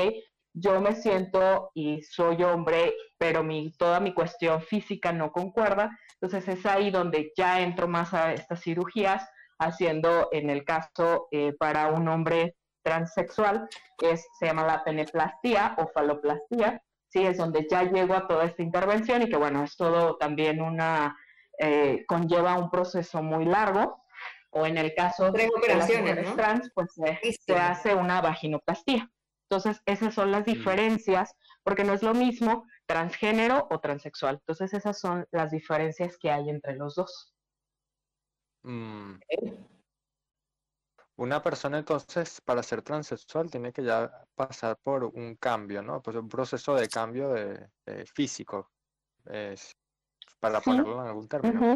[0.52, 6.48] yo me siento y soy hombre, pero mi, toda mi cuestión física no concuerda, entonces
[6.48, 11.88] es ahí donde ya entro más a estas cirugías, haciendo en el caso eh, para
[11.88, 13.68] un hombre transexual,
[14.02, 18.62] es, se llama la peneplastía o faloplastía, sí, es donde ya llego a toda esta
[18.62, 21.14] intervención y que bueno, es todo también una,
[21.58, 23.99] eh, conlleva un proceso muy largo,
[24.50, 29.10] o en el caso de las mujeres trans, pues se hace una vaginoplastía.
[29.48, 31.34] Entonces, esas son las diferencias,
[31.64, 34.36] porque no es lo mismo transgénero o transexual.
[34.36, 37.34] Entonces, esas son las diferencias que hay entre los dos.
[38.62, 39.14] Mm.
[41.16, 46.00] Una persona entonces para ser transexual tiene que ya pasar por un cambio, ¿no?
[46.00, 47.68] Pues un proceso de cambio de,
[48.06, 48.70] físico,
[50.38, 51.74] para ponerlo en algún término.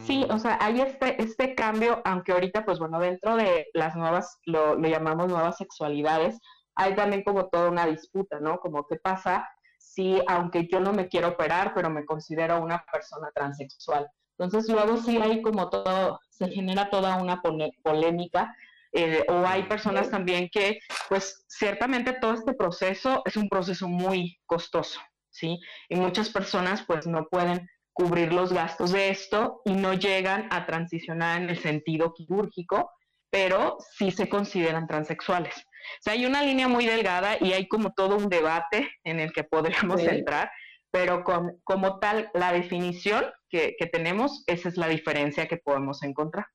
[0.00, 0.38] Sí, o mm.
[0.38, 5.28] sea, hay este, este cambio, aunque ahorita, pues bueno, dentro de las nuevas, lo, llamamos
[5.28, 6.38] nuevas sexualidades,
[6.74, 8.58] hay también como toda una disputa, ¿no?
[8.58, 13.30] Como qué pasa si, aunque yo no me quiero operar, pero me considero una persona
[13.34, 14.08] transexual.
[14.38, 17.42] Entonces luego sí hay como todo, se genera toda una
[17.82, 18.54] polémica,
[18.92, 24.38] eh, o hay personas también que, pues ciertamente todo este proceso es un proceso muy
[24.46, 25.58] costoso, ¿sí?
[25.88, 30.66] Y muchas personas pues no pueden cubrir los gastos de esto y no llegan a
[30.66, 32.90] transicionar en el sentido quirúrgico,
[33.30, 35.56] pero sí se consideran transexuales.
[35.56, 39.32] O sea, hay una línea muy delgada y hay como todo un debate en el
[39.32, 40.50] que podríamos entrar,
[40.90, 46.46] pero con, como tal, la definición que, tenemos, esa es la diferencia que podemos encontrar.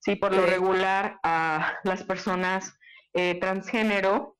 [0.00, 2.78] Sí, por lo regular, a las personas
[3.12, 4.37] eh, transgénero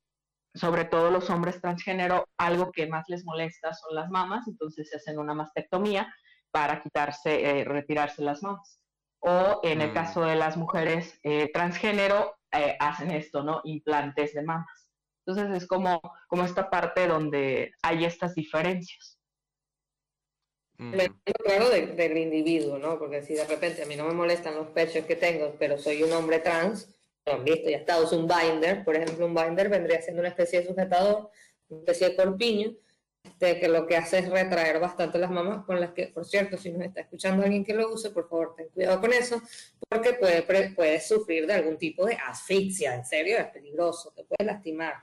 [0.55, 4.97] sobre todo los hombres transgénero, algo que más les molesta son las mamas, entonces se
[4.97, 6.13] hacen una mastectomía
[6.51, 8.81] para quitarse, eh, retirarse las mamas.
[9.21, 9.95] O en el mm.
[9.95, 13.61] caso de las mujeres eh, transgénero, eh, hacen esto, ¿no?
[13.65, 14.89] Implantes de mamas.
[15.27, 19.19] Entonces es como, como esta parte donde hay estas diferencias.
[20.79, 20.95] Mm.
[21.45, 22.99] claro del individuo, ¿no?
[22.99, 26.05] Porque si de repente a mí no me molestan los pechos que tengo, pero soy
[26.05, 26.89] un hombre trans,
[27.33, 30.61] han visto, ya está, es un binder, por ejemplo, un binder vendría siendo una especie
[30.61, 31.31] de sujetador,
[31.69, 32.75] una especie de corpiño,
[33.25, 36.57] este, que lo que hace es retraer bastante las mamas con las que, por cierto,
[36.57, 39.41] si nos está escuchando alguien que lo use, por favor, ten cuidado con eso,
[39.89, 44.45] porque puede, puede sufrir de algún tipo de asfixia, en serio, es peligroso, te puede
[44.51, 44.95] lastimar.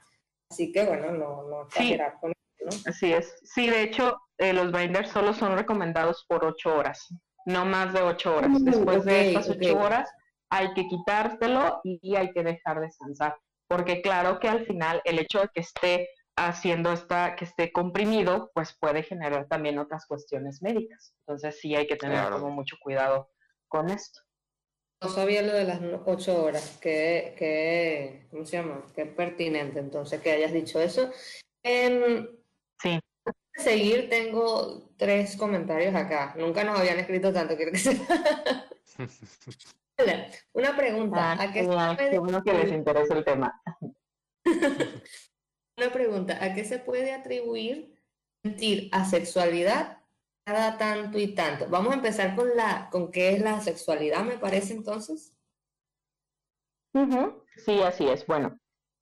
[0.50, 2.90] Así que, bueno, no, no exagerar con eso, ¿no?
[2.90, 3.36] Así es.
[3.44, 7.08] Sí, de hecho, eh, los binders solo son recomendados por ocho horas,
[7.46, 8.52] no más de ocho horas.
[8.52, 10.10] Mm, Después de estas ocho horas,
[10.50, 13.38] hay que quitárselo y hay que dejar descansar.
[13.68, 18.52] Porque claro que al final el hecho de que esté haciendo esta que esté comprimido,
[18.54, 21.14] pues puede generar también otras cuestiones médicas.
[21.22, 23.32] Entonces sí hay que tener como mucho cuidado
[23.68, 24.22] con esto.
[25.02, 28.86] No sabía lo de las ocho horas, que, que, ¿cómo se llama?
[28.96, 31.12] Qué pertinente entonces que hayas dicho eso.
[31.64, 32.28] Eh,
[32.82, 33.00] sí.
[33.54, 36.34] Seguir, tengo tres comentarios acá.
[36.38, 38.06] Nunca nos habían escrito tanto, quiero que sepa.
[40.54, 41.32] Una pregunta.
[41.32, 43.62] Ah, ¿a qué, se que les interesa el tema.
[45.78, 46.38] Una pregunta.
[46.44, 47.96] ¿A qué se puede atribuir
[48.44, 50.04] sentir asexualidad
[50.46, 51.68] cada tanto y tanto?
[51.70, 55.34] Vamos a empezar con la con qué es la sexualidad, me parece entonces.
[57.58, 58.26] Sí, así es.
[58.26, 58.58] Bueno,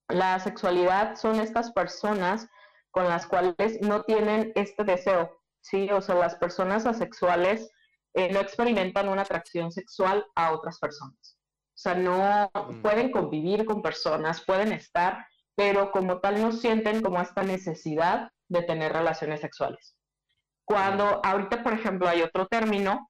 [0.10, 2.50] la sexualidad son estas personas
[2.91, 5.89] con las cuales no tienen este deseo, ¿sí?
[5.91, 7.72] O sea, las personas asexuales
[8.14, 11.38] eh, no experimentan una atracción sexual a otras personas.
[11.70, 12.82] O sea, no mm.
[12.82, 18.61] pueden convivir con personas, pueden estar, pero como tal no sienten como esta necesidad de
[18.64, 19.95] tener relaciones sexuales.
[20.66, 21.22] Cuando mm.
[21.24, 23.09] ahorita, por ejemplo, hay otro término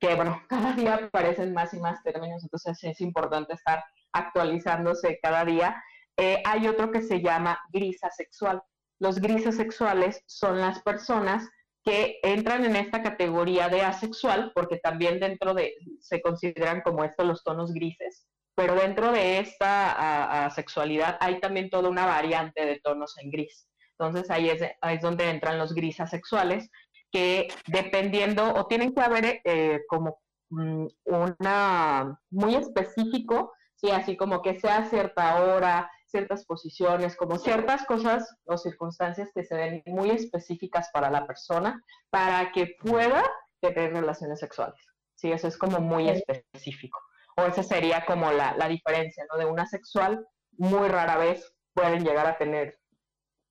[0.00, 5.44] que, bueno, cada día aparecen más y más términos, entonces es importante estar actualizándose cada
[5.44, 5.82] día.
[6.16, 8.62] Eh, hay otro que se llama gris asexual.
[9.00, 11.48] Los grises sexuales son las personas
[11.84, 17.26] que entran en esta categoría de asexual, porque también dentro de, se consideran como estos
[17.26, 23.16] los tonos grises, pero dentro de esta asexualidad hay también toda una variante de tonos
[23.18, 23.68] en gris.
[23.98, 24.62] Entonces ahí es,
[25.02, 26.70] donde entran los grises asexuales,
[27.12, 30.20] que dependiendo, o tienen que haber eh, como
[30.50, 37.84] mm, una muy específico, sí, así como que sea cierta hora, ciertas posiciones, como ciertas
[37.86, 43.20] cosas o circunstancias que se den muy específicas para la persona para que pueda
[43.60, 44.80] tener relaciones sexuales.
[45.16, 47.00] Sí, eso es como muy específico.
[47.36, 49.38] O esa sería como la, la diferencia, ¿no?
[49.38, 52.78] De una sexual, muy rara vez pueden llegar a tener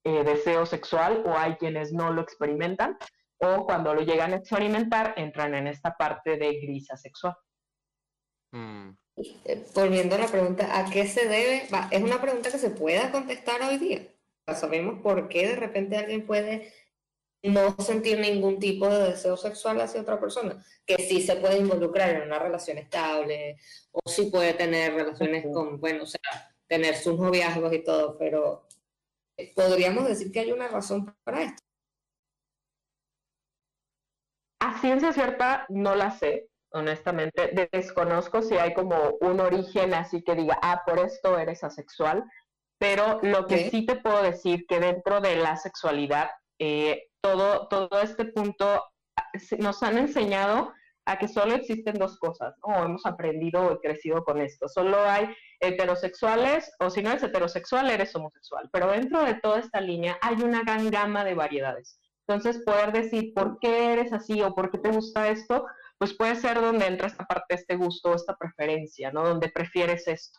[0.06, 2.98] eh, deseo sexual o hay quienes no lo experimentan
[3.40, 7.36] o cuando lo llegan a experimentar entran en esta parte de grisa sexual.
[8.54, 8.92] Mm.
[9.76, 11.68] Volviendo a la pregunta, ¿a qué se debe?
[11.92, 14.08] es una pregunta que se pueda contestar hoy día.
[14.56, 16.74] Sabemos por qué de repente alguien puede
[17.44, 22.10] no sentir ningún tipo de deseo sexual hacia otra persona, que sí se puede involucrar
[22.10, 23.58] en una relación estable,
[23.92, 26.22] o sí puede tener relaciones con, bueno, o sea,
[26.68, 28.68] tener sus noviazgos y todo, pero
[29.38, 31.64] eh, podríamos decir que hay una razón para esto.
[34.60, 37.70] A ciencia cierta no la sé, honestamente.
[37.72, 42.24] Desconozco si hay como un origen así que diga, ah, por esto eres asexual,
[42.78, 48.02] pero lo que sí te puedo decir que dentro de la sexualidad, eh, todo, todo
[48.02, 48.84] este punto
[49.60, 50.74] nos han enseñado
[51.06, 52.84] a que solo existen dos cosas, ¿no?
[52.84, 54.70] Hemos aprendido y crecido con esto.
[54.70, 58.70] Solo hay heterosexuales, o si no eres heterosexual, eres homosexual.
[58.72, 62.00] Pero dentro de toda esta línea hay una gran gama de variedades.
[62.26, 65.66] Entonces, poder decir por qué eres así o por qué te gusta esto,
[66.04, 69.24] pues puede ser donde entra esta parte, este gusto, esta preferencia, ¿no?
[69.24, 70.38] Donde prefieres esto,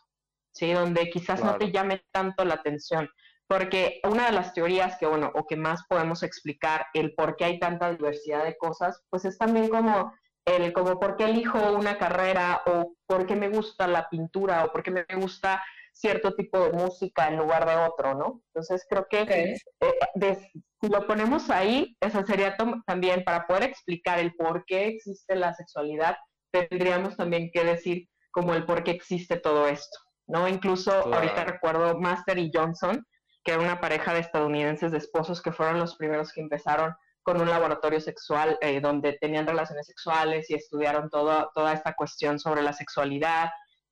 [0.51, 0.71] ¿sí?
[0.71, 3.09] Donde quizás no te llame tanto la atención.
[3.47, 7.45] Porque una de las teorías que, bueno, o que más podemos explicar el por qué
[7.45, 10.13] hay tanta diversidad de cosas, pues es también como
[10.45, 14.71] el, como por qué elijo una carrera o por qué me gusta la pintura o
[14.71, 15.63] por qué me gusta
[15.95, 18.41] cierto tipo de música en lugar de otro, ¿no?
[18.53, 20.37] Entonces creo que eh,
[20.81, 25.53] si lo ponemos ahí, eso sería también para poder explicar el por qué existe la
[25.53, 26.17] sexualidad,
[26.51, 30.49] tendríamos también que decir como el por qué existe todo esto, ¿no?
[30.49, 33.05] Incluso ahorita recuerdo Master y Johnson,
[33.45, 36.93] que era una pareja de estadounidenses de esposos que fueron los primeros que empezaron
[37.23, 42.61] con un laboratorio sexual eh, donde tenían relaciones sexuales y estudiaron toda esta cuestión sobre
[42.61, 43.49] la sexualidad,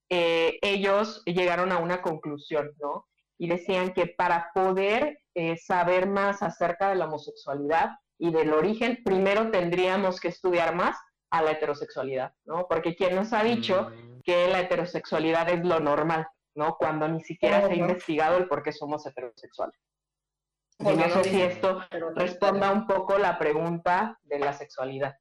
[0.10, 3.08] eh, ellos llegaron a una conclusión, ¿no?
[3.38, 9.02] Y decían que para poder eh, saber más acerca de la homosexualidad y del origen,
[9.04, 10.98] primero tendríamos que estudiar más
[11.32, 12.68] a la heterosexualidad, ¿no?
[12.68, 14.20] Porque quien nos ha dicho mm.
[14.24, 16.76] que la heterosexualidad es lo normal, ¿no?
[16.78, 19.80] Cuando ni siquiera se ha investigado el por qué somos heterosexuales.
[20.80, 21.82] Y no sé si esto
[22.16, 25.16] responda un poco la pregunta de la sexualidad.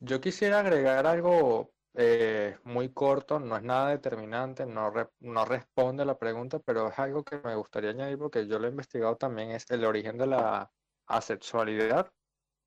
[0.00, 6.06] Yo quisiera agregar algo eh, muy corto, no es nada determinante, no, no responde a
[6.06, 9.50] la pregunta, pero es algo que me gustaría añadir porque yo lo he investigado también,
[9.50, 10.70] es el origen de la
[11.06, 12.10] asexualidad.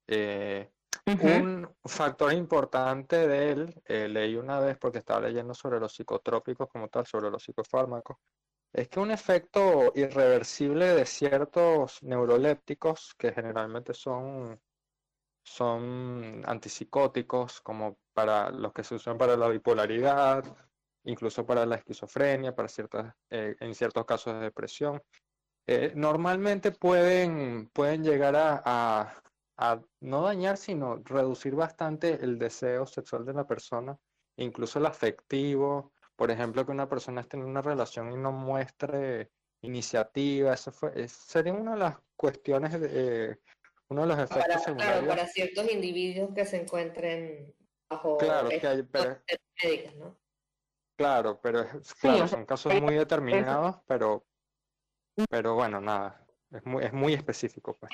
[0.08, 0.70] Eh,
[1.08, 6.68] un factor importante de él, eh, leí una vez porque estaba leyendo sobre los psicotrópicos
[6.70, 8.18] como tal, sobre los psicofármacos,
[8.74, 14.60] es que un efecto irreversible de ciertos neurolépticos, que generalmente son
[15.46, 20.44] son antipsicóticos, como para los que se usan para la bipolaridad,
[21.04, 25.04] incluso para la esquizofrenia, para ciertas, eh, en ciertos casos de depresión.
[25.68, 29.22] eh, normalmente pueden, pueden llegar a,
[29.58, 33.98] a, no dañar, sino reducir bastante el deseo sexual de la persona,
[34.38, 35.92] incluso el afectivo.
[36.16, 41.08] Por ejemplo, que una persona esté en una relación y no muestre iniciativa, eso fue,
[41.10, 43.40] sería una de las cuestiones, de,
[43.90, 47.54] uno de los efectos para, Claro, para ciertos individuos que se encuentren
[47.90, 49.22] bajo claro, que hay, pero,
[49.64, 50.18] médicas, ¿no?
[50.98, 51.66] Claro, pero
[52.00, 54.26] claro, son casos muy determinados, pero,
[55.30, 57.92] pero bueno, nada, es muy, es muy específico, pues.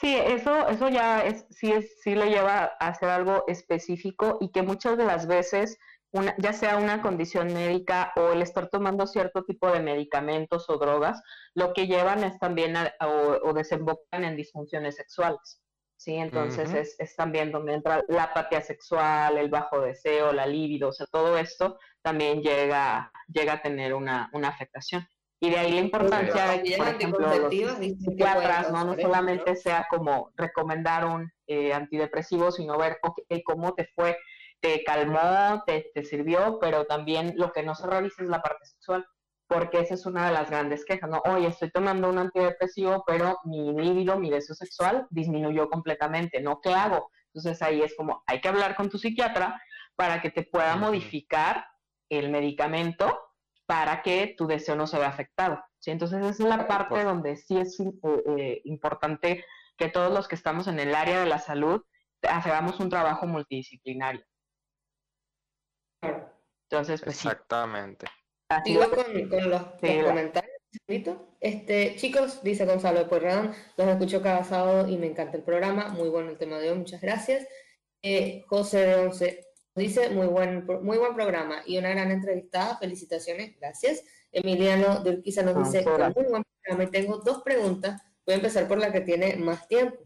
[0.00, 4.52] Sí, eso, eso ya es, sí, es, sí le lleva a hacer algo específico y
[4.52, 5.76] que muchas de las veces,
[6.12, 10.78] una, ya sea una condición médica o el estar tomando cierto tipo de medicamentos o
[10.78, 11.20] drogas,
[11.54, 15.60] lo que llevan es también o, desembocan en disfunciones sexuales.
[15.98, 20.90] Sí, entonces es, es, también donde entra la apatía sexual, el bajo deseo, la libido,
[20.90, 25.04] o sea, todo esto también llega, llega a tener una, una afectación.
[25.40, 29.88] Y de ahí la importancia de que, por ejemplo, los psiquiatras no, no solamente sea
[29.90, 32.98] como recomendar un eh, antidepresivo, sino ver
[33.44, 34.16] cómo te fue,
[34.60, 38.66] te calmó, te, te, sirvió, pero también lo que no se realiza es la parte
[38.66, 39.04] sexual,
[39.48, 41.22] porque esa es una de las grandes quejas, ¿no?
[41.24, 46.60] Oye, estoy tomando un antidepresivo, pero mi líbido, mi deseo sexual disminuyó completamente, ¿no?
[46.60, 47.10] ¿Qué hago?
[47.32, 49.60] Entonces ahí es como, hay que hablar con tu psiquiatra
[49.96, 51.66] para que te pueda modificar
[52.10, 53.18] el medicamento
[53.66, 55.62] para que tu deseo no se vea afectado.
[55.78, 55.90] ¿sí?
[55.90, 59.44] Entonces esa es la parte donde sí es eh, eh, importante
[59.76, 61.82] que todos los que estamos en el área de la salud
[62.22, 64.24] hagamos un trabajo multidisciplinario.
[66.70, 68.06] Entonces, pues Exactamente.
[68.64, 69.62] Sigo con, los,
[70.06, 70.54] comentarios.
[71.40, 75.88] Este, chicos, dice Gonzalo de Pueyrredón, los escucho cada sábado y me encanta el programa.
[75.88, 77.46] Muy bueno el tema de hoy, muchas gracias.
[78.02, 82.76] Eh, José de Once, Dice, muy buen, muy buen programa y una gran entrevistada.
[82.78, 84.02] Felicitaciones, gracias.
[84.32, 88.02] Emiliano de Urquiza nos dice, muy buen programa y tengo dos preguntas.
[88.26, 89.98] Voy a empezar por la que tiene más tiempo.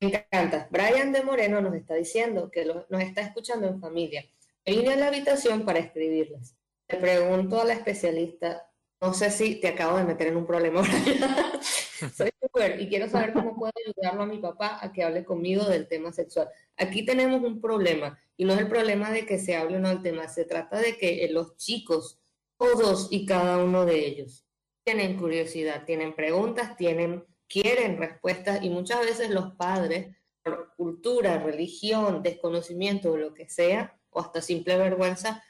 [0.00, 0.68] Me encanta.
[0.70, 4.24] Brian de Moreno nos está diciendo que nos está escuchando en familia.
[4.66, 6.56] Vine a la habitación para escribirles.
[6.92, 8.70] Le pregunto a la especialista,
[9.00, 10.82] no sé si te acabo de meter en un problema,
[12.14, 12.30] Soy
[12.78, 16.12] y quiero saber cómo puedo ayudarlo a mi papá a que hable conmigo del tema
[16.12, 16.48] sexual.
[16.76, 19.88] Aquí tenemos un problema y no es el problema de que se hable o no
[19.88, 22.20] del tema, se trata de que los chicos,
[22.58, 24.44] todos y cada uno de ellos,
[24.84, 32.22] tienen curiosidad, tienen preguntas, tienen, quieren respuestas y muchas veces los padres, por cultura, religión,
[32.22, 35.42] desconocimiento o lo que sea, o hasta simple vergüenza,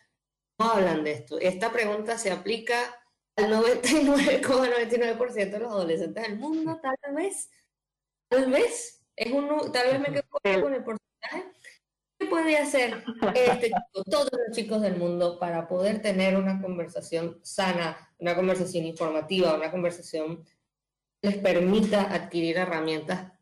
[0.59, 1.39] hablan de esto.
[1.39, 2.77] Esta pregunta se aplica
[3.37, 7.51] al 99,99% de los adolescentes del mundo, tal vez,
[8.29, 11.53] tal vez, es un, tal vez me quedo con el porcentaje.
[12.19, 17.41] ¿Qué puede hacer este chico, todos los chicos del mundo para poder tener una conversación
[17.43, 20.45] sana, una conversación informativa, una conversación
[21.21, 23.33] que les permita adquirir herramientas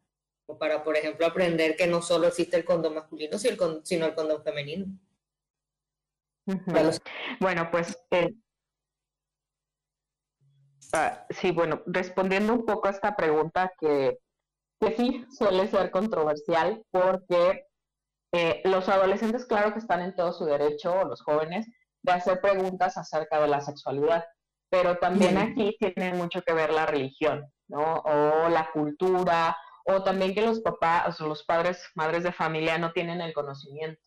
[0.58, 4.86] para, por ejemplo, aprender que no solo existe el condón masculino, sino el condón femenino?
[7.40, 8.34] Bueno, pues eh,
[10.92, 14.18] Ah, sí, bueno, respondiendo un poco a esta pregunta que,
[14.96, 17.66] sí suele ser controversial porque
[18.32, 21.66] eh, los adolescentes, claro que están en todo su derecho, o los jóvenes,
[22.02, 24.24] de hacer preguntas acerca de la sexualidad,
[24.70, 27.96] pero también aquí tiene mucho que ver la religión, ¿no?
[27.96, 32.92] O la cultura, o también que los papás, o los padres, madres de familia no
[32.92, 34.00] tienen el conocimiento.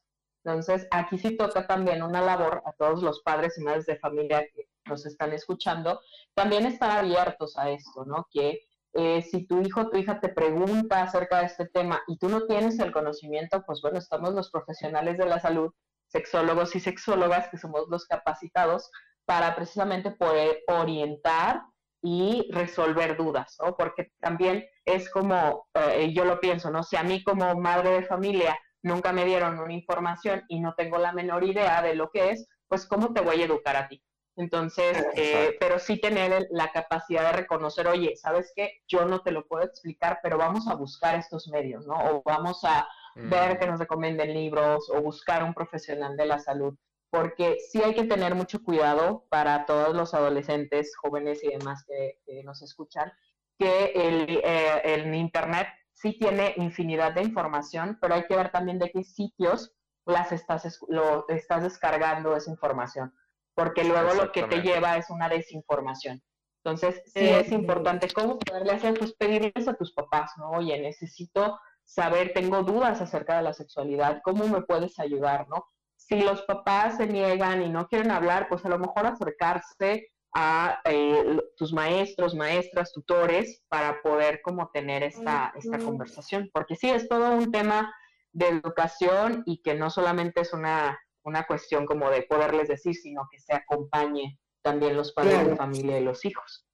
[0.44, 4.46] Entonces, aquí sí toca también una labor a todos los padres y madres de familia
[4.54, 6.02] que nos están escuchando,
[6.34, 8.28] también estar abiertos a esto, ¿no?
[8.30, 8.62] Que
[8.94, 12.30] eh, si tu hijo o tu hija te pregunta acerca de este tema y tú
[12.30, 15.72] no tienes el conocimiento, pues bueno, estamos los profesionales de la salud,
[16.08, 18.92] sexólogos y sexólogas, que somos los capacitados
[19.26, 21.64] para precisamente poder orientar
[22.02, 23.76] y resolver dudas, ¿no?
[23.78, 26.84] Porque también es como, eh, yo lo pienso, ¿no?
[26.84, 30.98] Si a mí como madre de familia nunca me dieron una información y no tengo
[30.98, 34.04] la menor idea de lo que es, pues ¿cómo te voy a educar a ti?
[34.36, 38.82] Entonces, eh, pero sí tener la capacidad de reconocer, oye, ¿sabes qué?
[38.88, 41.94] Yo no te lo puedo explicar, pero vamos a buscar estos medios, ¿no?
[41.94, 46.76] O vamos a ver que nos recomienden libros o buscar un profesional de la salud,
[47.12, 52.18] porque sí hay que tener mucho cuidado para todos los adolescentes, jóvenes y demás que,
[52.44, 53.14] nos escuchan,
[53.60, 58.80] que el, eh, el Internet sí tiene infinidad de información, pero hay que ver también
[58.80, 59.74] de qué sitios
[60.06, 63.14] las estás, lo, estás descargando esa información
[63.56, 66.22] porque luego lo que te lleva es una desinformación.
[66.64, 70.52] Entonces, sí es importante cómo poderle hacer, pues pedirles a tus papás, ¿no?
[70.52, 75.66] Oye, necesito saber, tengo dudas acerca de la sexualidad, ¿cómo me puedes ayudar, no?
[75.98, 80.82] Si los papás se niegan y no quieren hablar, pues a lo mejor acercarse a
[80.86, 87.08] eh, tus maestros, maestras, tutores, para poder como tener esta, esta conversación, porque sí, es
[87.08, 87.94] todo un tema
[88.32, 93.28] de educación y que no solamente es una, una cuestión como de poderles decir, sino
[93.32, 96.66] que se acompañe también los padres de familia y los hijos.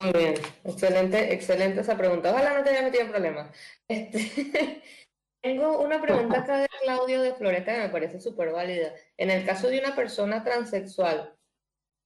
[0.00, 0.34] Muy bien,
[0.64, 2.30] excelente, excelente esa pregunta.
[2.30, 3.50] Ojalá no te haya metido en problemas.
[3.88, 4.82] Este,
[5.40, 8.92] tengo una pregunta acá de Claudio de Floreta que me parece súper válida.
[9.16, 11.37] En el caso de una persona transexual,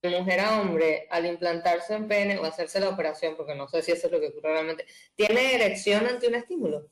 [0.03, 3.83] de mujer a hombre, al implantarse en pene o hacerse la operación, porque no sé
[3.83, 6.91] si eso es lo que ocurre realmente, ¿tiene erección ante un estímulo?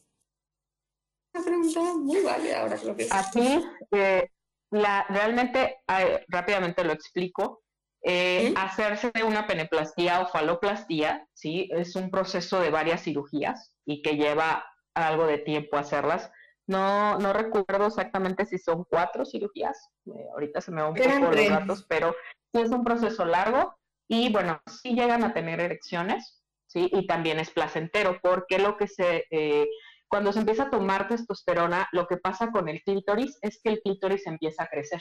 [1.34, 4.28] Una pregunta muy válida ahora creo que Aquí, eh,
[4.70, 5.80] la, realmente,
[6.28, 7.62] rápidamente lo explico.
[8.02, 11.68] Eh, hacerse una peneplastía o faloplastía, ¿sí?
[11.70, 16.30] Es un proceso de varias cirugías y que lleva algo de tiempo hacerlas.
[16.68, 21.32] No, no recuerdo exactamente si son cuatro cirugías, eh, ahorita se me van un poco
[21.32, 22.14] los datos, pero
[22.52, 23.74] sí es un proceso largo
[24.08, 26.88] y bueno, sí llegan a tener erecciones, ¿sí?
[26.92, 29.68] Y también es placentero, porque lo que se, eh,
[30.08, 33.80] cuando se empieza a tomar testosterona, lo que pasa con el clítoris es que el
[33.80, 35.00] clítoris empieza a crecer,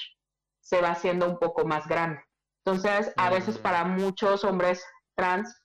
[0.60, 2.22] se va haciendo un poco más grande.
[2.64, 3.62] Entonces, a veces mm.
[3.62, 4.84] para muchos hombres
[5.16, 5.59] trans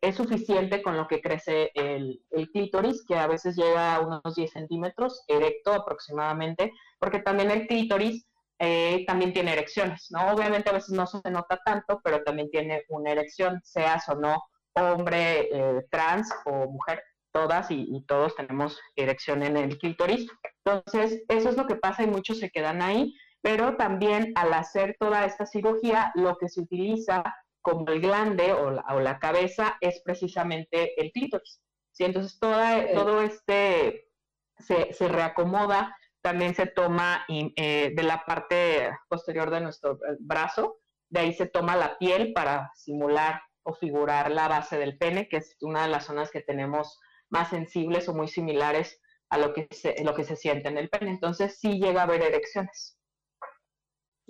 [0.00, 2.22] es, suficiente con lo que crece el,
[2.52, 8.26] clítoris, que a veces llega a unos 10 centímetros, erecto aproximadamente, porque también el clítoris
[8.58, 10.32] eh, también tiene erecciones, ¿no?
[10.32, 14.42] Obviamente a veces no se nota tanto, pero también tiene una erección, seas o no
[14.76, 20.28] hombre eh, trans o mujer, todas y, y, todos tenemos erección en el clítoris.
[20.64, 23.14] Entonces, eso es lo que pasa y muchos se quedan ahí
[23.44, 27.22] pero también al hacer toda esta cirugía, lo que se utiliza
[27.64, 31.62] como el glande o la, cabeza es precisamente el clítoris.
[31.92, 32.04] ¿sí?
[32.04, 34.10] Entonces, toda, todo este
[34.58, 40.76] se, reacomoda, también se toma eh, de la parte posterior de nuestro eh, brazo,
[41.08, 45.38] de ahí se toma la piel para simular o figurar la base del pene, que
[45.38, 47.00] es una de las zonas que tenemos
[47.30, 49.00] más sensibles o muy similares
[49.30, 51.12] a lo que se, lo que se siente en el pene.
[51.12, 52.98] Entonces sí llega a haber erecciones.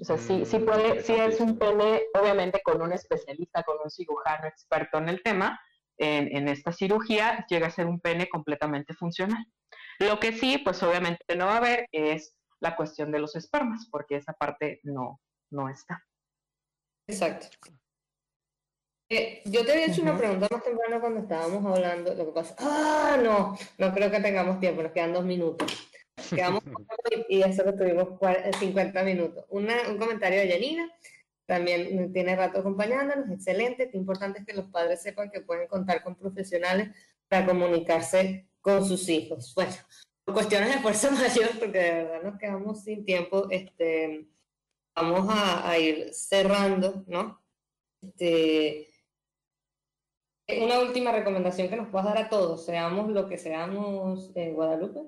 [0.01, 3.77] O sea, sí, sí mm, puede, sí es un pene, obviamente con un especialista, con
[3.83, 5.61] un cirujano experto en el tema,
[5.97, 9.47] en, en, esta cirugía, llega a ser un pene completamente funcional.
[10.01, 13.89] Lo que sí, pues obviamente no va a haber es la cuestión de los espermas,
[13.91, 15.21] porque esa parte no,
[15.51, 16.05] no está.
[17.07, 17.47] Exacto.
[19.11, 22.57] Eh, yo te había hecho una pregunta más temprano cuando estábamos hablando, lo que pasa,
[22.59, 25.89] ah, no, no creo que tengamos tiempo, nos quedan dos minutos.
[26.31, 26.63] Quedamos
[27.29, 28.19] y eso que tuvimos
[28.59, 29.45] 50 minutos.
[29.51, 29.67] un
[29.99, 30.91] comentario de Janina,
[31.47, 33.91] también tiene rato acompañándonos, excelente.
[33.91, 36.91] Qué importante es que los padres sepan que pueden contar con profesionales
[37.29, 39.55] para comunicarse con sus hijos.
[39.55, 39.73] Bueno,
[40.25, 44.27] por cuestiones de fuerza mayor, porque de verdad nos quedamos sin tiempo, este,
[44.95, 47.43] vamos a, ir cerrando, ¿no?
[48.01, 48.89] Este,
[50.63, 55.01] una última recomendación que nos puedas dar a todos, seamos lo que seamos en Guadalupe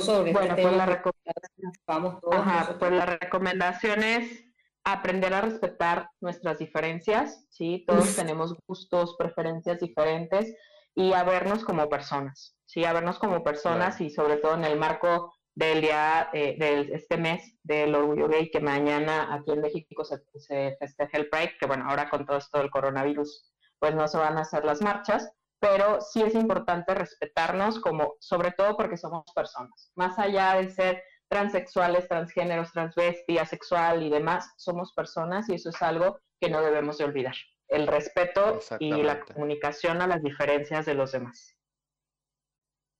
[0.00, 4.44] sobre bueno, este pues, la recomendación, pues la recomendación es
[4.84, 7.84] aprender a respetar nuestras diferencias, ¿sí?
[7.86, 10.54] Todos tenemos gustos, preferencias diferentes
[10.94, 12.84] y a vernos como personas, ¿sí?
[12.84, 17.16] A vernos como personas y sobre todo en el marco del día, eh, de este
[17.16, 21.66] mes del orgullo gay, que mañana aquí en México se, se festeja el Pride, que
[21.66, 25.30] bueno, ahora con todo esto del coronavirus, pues no se van a hacer las marchas,
[25.62, 29.92] pero sí es importante respetarnos como, sobre todo porque somos personas.
[29.94, 35.80] Más allá de ser transexuales, transgéneros, transvesti, asexual y demás, somos personas y eso es
[35.80, 37.36] algo que no debemos de olvidar.
[37.68, 41.56] El respeto y la comunicación a las diferencias de los demás.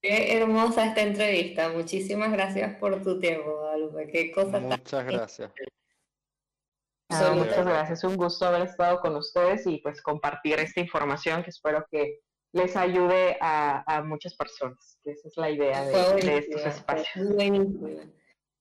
[0.01, 1.69] Qué hermosa esta entrevista.
[1.69, 4.07] Muchísimas gracias por tu tiempo, Guadalupe.
[4.07, 5.51] Qué cosa Muchas gracias.
[7.35, 8.05] muchas gracias.
[8.05, 12.21] Un gusto haber estado con ustedes y pues compartir esta información que espero que
[12.53, 17.35] les ayude a, muchas personas, que esa es la idea de, estos espacios.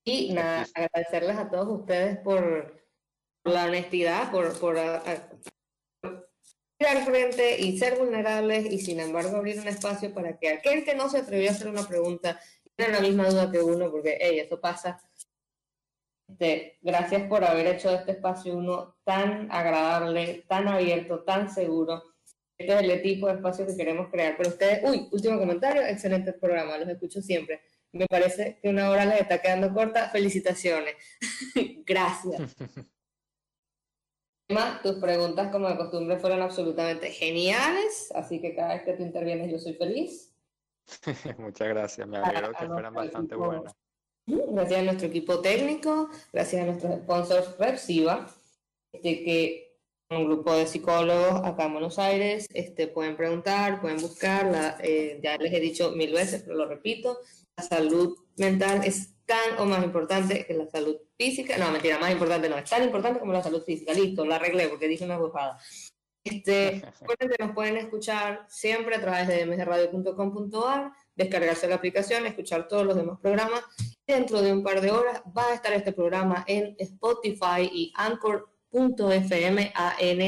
[0.04, 2.82] Y nada, agradecerles a todos ustedes por
[3.44, 5.30] la honestidad, por, por al
[7.06, 11.10] frente y ser vulnerables y sin embargo abrir un espacio para que aquel que no
[11.10, 12.40] se atrevió a hacer una pregunta
[12.76, 15.00] tenga la misma duda que uno, porque hey, eso pasa.
[16.28, 22.11] Este, gracias por haber hecho este espacio uno tan agradable, tan abierto, tan seguro
[22.62, 24.36] este es el tipo de espacio que queremos crear.
[24.38, 27.62] Pero ustedes, uy, último comentario, excelente programa, los escucho siempre.
[27.92, 30.10] Me parece que una hora les está quedando corta.
[30.10, 30.96] Felicitaciones.
[31.86, 32.56] Gracias.
[34.84, 39.50] Tus preguntas, como de costumbre, fueron absolutamente geniales, así que cada vez que tú intervienes
[39.50, 40.36] yo soy feliz.
[41.38, 43.74] Muchas gracias, me alegro que fueran bastante buenas.
[44.26, 48.28] Gracias a nuestro equipo técnico, gracias a nuestros sponsors Repsiva
[48.92, 49.71] este, que
[50.18, 55.20] un grupo de psicólogos acá en Buenos Aires este, pueden preguntar, pueden buscar, la, eh,
[55.24, 57.20] ya les he dicho mil veces, pero lo repito,
[57.56, 62.12] la salud mental es tan o más importante que la salud física, no, mentira, más
[62.12, 65.18] importante no, es tan importante como la salud física, listo, la arreglé porque dije una
[65.18, 65.58] bufada.
[66.24, 72.68] Este, recuerden que nos pueden escuchar siempre a través de msradio.com.ar, descargarse la aplicación, escuchar
[72.68, 73.64] todos los demás programas.
[74.06, 77.94] Dentro de un par de horas va a estar este programa en Spotify y
[78.74, 80.24] Anchor.fm, A-N-C-H-O-R,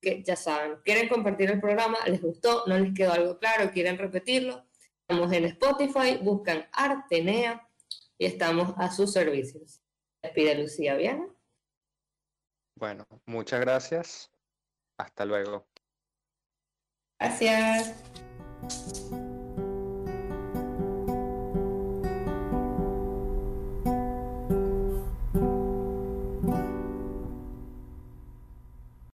[0.00, 3.98] que ya saben, quieren compartir el programa, les gustó, no les quedó algo claro, quieren
[3.98, 4.64] repetirlo.
[5.00, 7.68] Estamos en Spotify, buscan Artenea
[8.18, 9.80] y estamos a sus servicios.
[10.22, 11.26] Les pide Lucía Viana.
[12.76, 14.30] Bueno, muchas gracias.
[14.98, 15.66] Hasta luego.
[17.18, 17.94] Gracias.